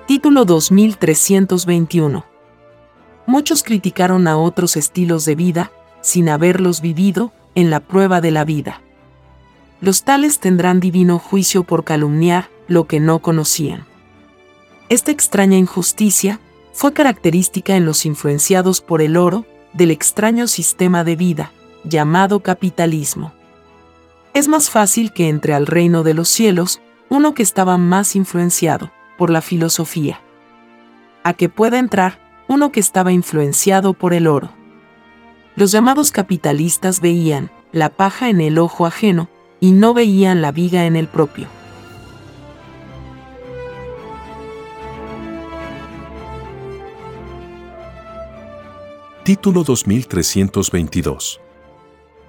[0.05, 2.23] Título 2321.
[3.25, 8.45] Muchos criticaron a otros estilos de vida, sin haberlos vivido, en la prueba de la
[8.45, 8.83] vida
[9.82, 13.86] los tales tendrán divino juicio por calumniar lo que no conocían.
[14.89, 16.39] Esta extraña injusticia
[16.73, 21.51] fue característica en los influenciados por el oro del extraño sistema de vida,
[21.84, 23.34] llamado capitalismo.
[24.34, 28.91] Es más fácil que entre al reino de los cielos uno que estaba más influenciado
[29.17, 30.21] por la filosofía.
[31.23, 34.49] a que pueda entrar uno que estaba influenciado por el oro.
[35.57, 39.28] Los llamados capitalistas veían la paja en el ojo ajeno
[39.59, 41.47] y no veían la viga en el propio.
[49.23, 51.41] Título 2322.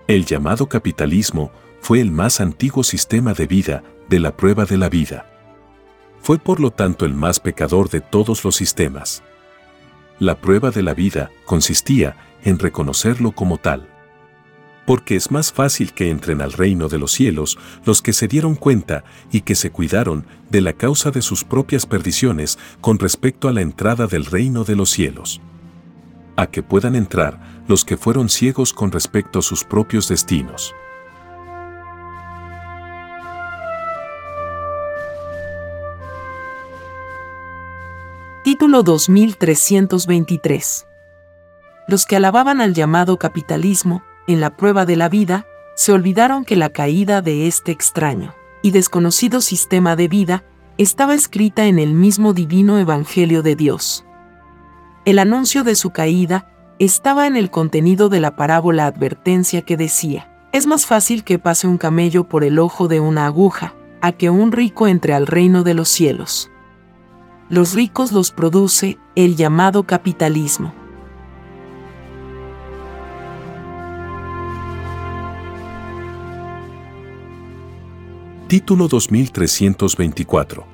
[0.09, 4.89] El llamado capitalismo fue el más antiguo sistema de vida de la prueba de la
[4.89, 5.27] vida.
[6.21, 9.23] Fue por lo tanto el más pecador de todos los sistemas.
[10.19, 13.89] La prueba de la vida consistía en reconocerlo como tal.
[14.89, 18.57] Porque es más fácil que entren al reino de los cielos los que se dieron
[18.57, 23.53] cuenta y que se cuidaron de la causa de sus propias perdiciones con respecto a
[23.53, 25.41] la entrada del reino de los cielos
[26.39, 30.73] a que puedan entrar los que fueron ciegos con respecto a sus propios destinos.
[38.45, 40.87] Título 2323
[41.89, 46.55] Los que alababan al llamado capitalismo, en la prueba de la vida, se olvidaron que
[46.55, 50.45] la caída de este extraño y desconocido sistema de vida
[50.77, 54.05] estaba escrita en el mismo divino Evangelio de Dios
[55.09, 60.31] el anuncio de su caída estaba en el contenido de la parábola advertencia que decía,
[60.53, 63.73] es más fácil que pase un camello por el ojo de una aguja,
[64.03, 66.51] a que un rico entre al reino de los cielos.
[67.49, 70.75] Los ricos los produce el llamado capitalismo.
[78.49, 80.67] Título 2324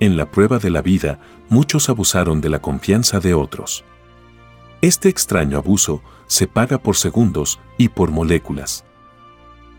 [0.00, 1.18] en la prueba de la vida,
[1.48, 3.86] muchos abusaron de la confianza de otros.
[4.82, 8.84] Este extraño abuso se paga por segundos y por moléculas.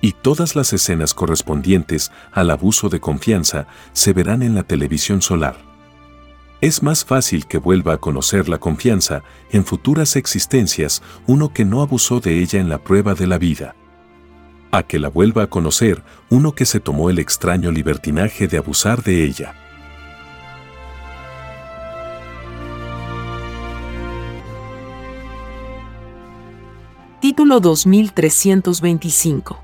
[0.01, 5.57] Y todas las escenas correspondientes al abuso de confianza se verán en la televisión solar.
[6.59, 11.83] Es más fácil que vuelva a conocer la confianza en futuras existencias uno que no
[11.83, 13.75] abusó de ella en la prueba de la vida.
[14.75, 19.03] A que la vuelva a conocer uno que se tomó el extraño libertinaje de abusar
[19.03, 19.55] de ella.
[27.21, 29.63] Título 2325.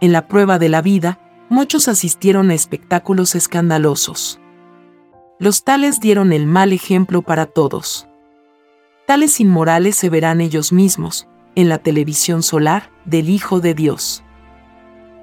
[0.00, 4.38] En la prueba de la vida, muchos asistieron a espectáculos escandalosos.
[5.40, 8.06] Los tales dieron el mal ejemplo para todos.
[9.08, 14.22] Tales inmorales se verán ellos mismos, en la televisión solar del Hijo de Dios.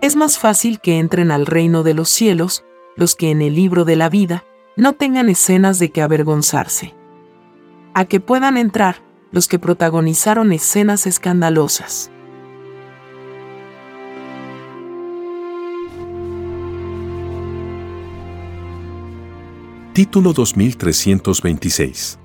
[0.01, 2.63] Es más fácil que entren al reino de los cielos
[2.95, 4.43] los que en el libro de la vida
[4.75, 6.93] no tengan escenas de que avergonzarse.
[7.93, 12.11] A que puedan entrar, los que protagonizaron escenas escandalosas.
[19.93, 22.20] Título 2326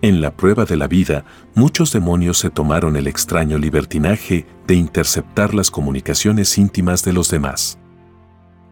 [0.00, 1.24] En la prueba de la vida,
[1.54, 7.78] muchos demonios se tomaron el extraño libertinaje de interceptar las comunicaciones íntimas de los demás.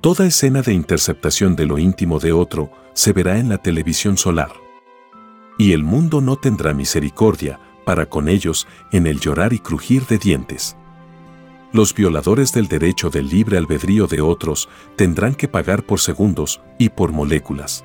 [0.01, 4.51] Toda escena de interceptación de lo íntimo de otro se verá en la televisión solar
[5.59, 10.19] y el mundo no tendrá misericordia para con ellos en el llorar y crujir de
[10.19, 10.77] dientes.
[11.73, 16.89] Los violadores del derecho del libre albedrío de otros tendrán que pagar por segundos y
[16.91, 17.85] por moléculas.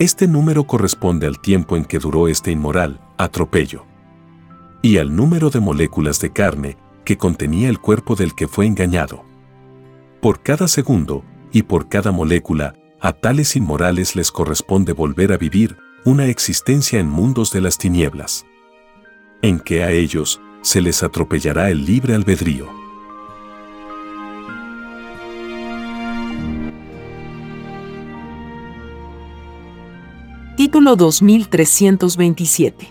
[0.00, 3.86] Este número corresponde al tiempo en que duró este inmoral atropello
[4.82, 9.24] y al número de moléculas de carne que contenía el cuerpo del que fue engañado.
[10.20, 15.76] Por cada segundo y por cada molécula, a tales inmorales les corresponde volver a vivir
[16.04, 18.44] una existencia en mundos de las tinieblas,
[19.42, 22.83] en que a ellos se les atropellará el libre albedrío.
[30.56, 32.86] Título 2327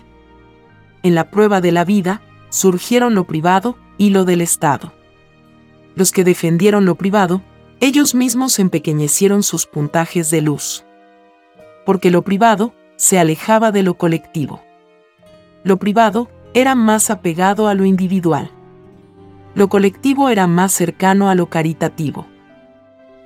[1.02, 4.92] En la prueba de la vida surgieron lo privado y lo del Estado.
[5.94, 7.40] Los que defendieron lo privado,
[7.80, 10.84] ellos mismos empequeñecieron sus puntajes de luz.
[11.86, 14.60] Porque lo privado se alejaba de lo colectivo.
[15.62, 18.50] Lo privado era más apegado a lo individual.
[19.54, 22.26] Lo colectivo era más cercano a lo caritativo.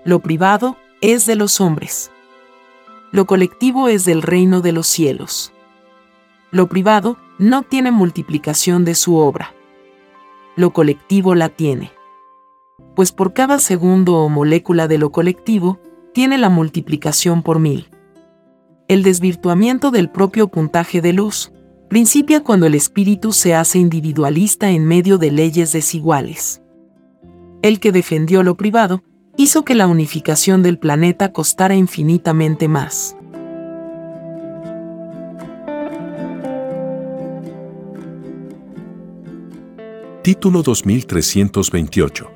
[0.04, 2.12] Lo privado es de los hombres.
[3.12, 5.52] Lo colectivo es del reino de los cielos.
[6.50, 9.54] Lo privado no tiene multiplicación de su obra.
[10.56, 11.92] Lo colectivo la tiene.
[12.96, 15.78] Pues por cada segundo o molécula de lo colectivo,
[16.12, 17.88] tiene la multiplicación por mil
[18.88, 21.52] el desvirtuamiento del propio puntaje de luz,
[21.90, 26.62] principia cuando el espíritu se hace individualista en medio de leyes desiguales.
[27.60, 29.02] El que defendió lo privado
[29.38, 33.16] hizo que la unificación del planeta costara infinitamente más.
[40.24, 42.30] Título 2328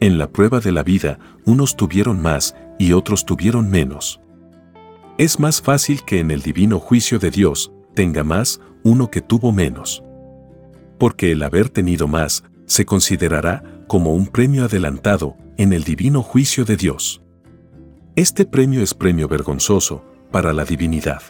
[0.00, 4.20] En la prueba de la vida, unos tuvieron más y otros tuvieron menos.
[5.16, 9.52] Es más fácil que en el divino juicio de Dios tenga más uno que tuvo
[9.52, 10.02] menos.
[10.98, 16.64] Porque el haber tenido más se considerará como un premio adelantado en el divino juicio
[16.64, 17.20] de Dios.
[18.16, 21.20] Este premio es premio vergonzoso para la divinidad.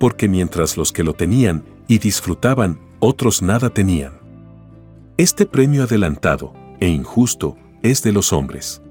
[0.00, 4.14] Porque mientras los que lo tenían y disfrutaban, otros nada tenían.
[5.16, 8.82] Este premio adelantado e injusto es de los hombres.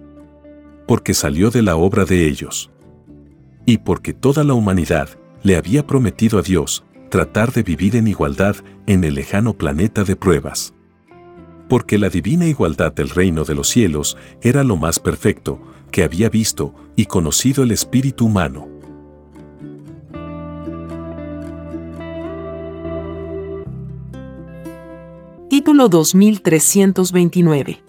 [0.88, 2.72] Porque salió de la obra de ellos.
[3.66, 5.10] Y porque toda la humanidad
[5.44, 8.56] le había prometido a Dios tratar de vivir en igualdad
[8.88, 10.74] en el lejano planeta de pruebas.
[11.70, 15.62] Porque la divina igualdad del reino de los cielos era lo más perfecto
[15.92, 18.68] que había visto y conocido el espíritu humano.
[25.50, 27.84] Título 2329.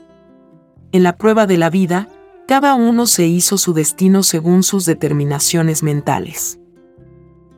[0.93, 2.09] En la prueba de la vida,
[2.47, 6.59] cada uno se hizo su destino según sus determinaciones mentales.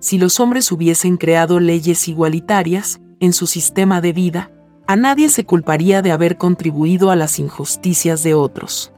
[0.01, 4.52] Si los hombres hubiesen creado leyes igualitarias en su sistema de vida,
[4.93, 8.93] a nadie se culparía de haber contribuido a las injusticias de otros.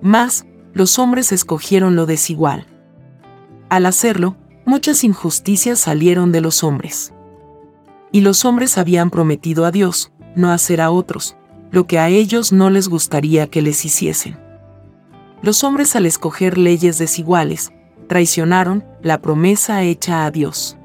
[0.00, 2.68] Mas, los hombres escogieron lo desigual.
[3.68, 7.12] Al hacerlo, muchas injusticias salieron de los hombres.
[8.12, 11.34] Y los hombres habían prometido a Dios, no hacer a otros,
[11.72, 14.38] lo que a ellos no les gustaría que les hiciesen.
[15.42, 17.72] Los hombres al escoger leyes desiguales,
[18.06, 20.78] traicionaron la promesa hecha a Dios.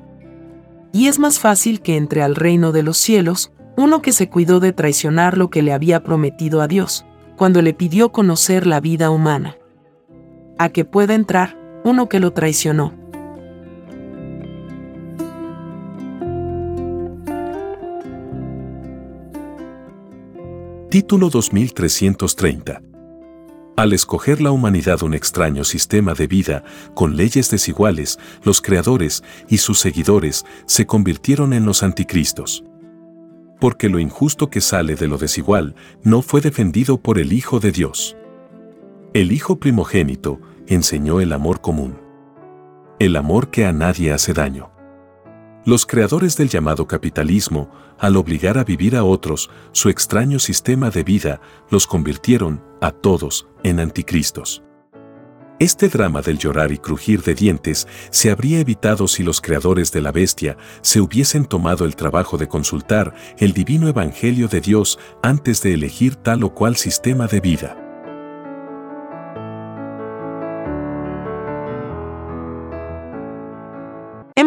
[0.91, 4.59] Y es más fácil que entre al reino de los cielos uno que se cuidó
[4.59, 7.05] de traicionar lo que le había prometido a Dios,
[7.37, 9.55] cuando le pidió conocer la vida humana.
[10.57, 12.93] A que pueda entrar uno que lo traicionó.
[20.89, 22.81] Título 2330.
[23.75, 26.63] Al escoger la humanidad un extraño sistema de vida
[26.95, 32.63] con leyes desiguales, los creadores y sus seguidores se convirtieron en los anticristos.
[33.59, 37.71] Porque lo injusto que sale de lo desigual no fue defendido por el Hijo de
[37.71, 38.15] Dios.
[39.13, 41.97] El Hijo primogénito enseñó el amor común.
[42.99, 44.71] El amor que a nadie hace daño.
[45.65, 51.03] Los creadores del llamado capitalismo, al obligar a vivir a otros su extraño sistema de
[51.03, 54.63] vida, los convirtieron, a todos, en anticristos.
[55.59, 60.01] Este drama del llorar y crujir de dientes se habría evitado si los creadores de
[60.01, 65.63] la bestia se hubiesen tomado el trabajo de consultar el divino evangelio de Dios antes
[65.63, 67.83] de elegir tal o cual sistema de vida.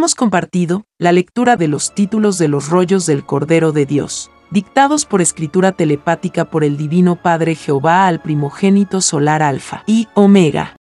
[0.01, 5.05] hemos compartido la lectura de los títulos de los rollos del Cordero de Dios, dictados
[5.05, 10.80] por escritura telepática por el Divino Padre Jehová al primogénito solar Alfa y Omega.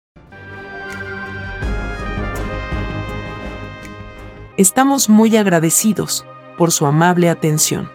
[4.58, 6.24] Estamos muy agradecidos
[6.56, 7.90] por su amable atención.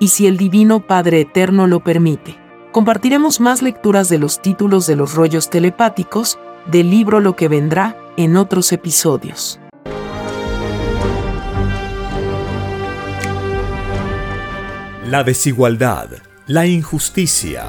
[0.00, 2.36] Y si el Divino Padre Eterno lo permite,
[2.72, 7.96] compartiremos más lecturas de los títulos de los rollos telepáticos del libro Lo que vendrá
[8.16, 9.60] en otros episodios.
[15.06, 16.08] La desigualdad,
[16.48, 17.66] la injusticia,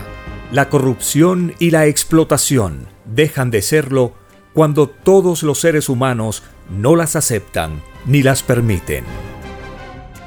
[0.51, 4.13] la corrupción y la explotación dejan de serlo
[4.53, 9.03] cuando todos los seres humanos no las aceptan ni las permiten.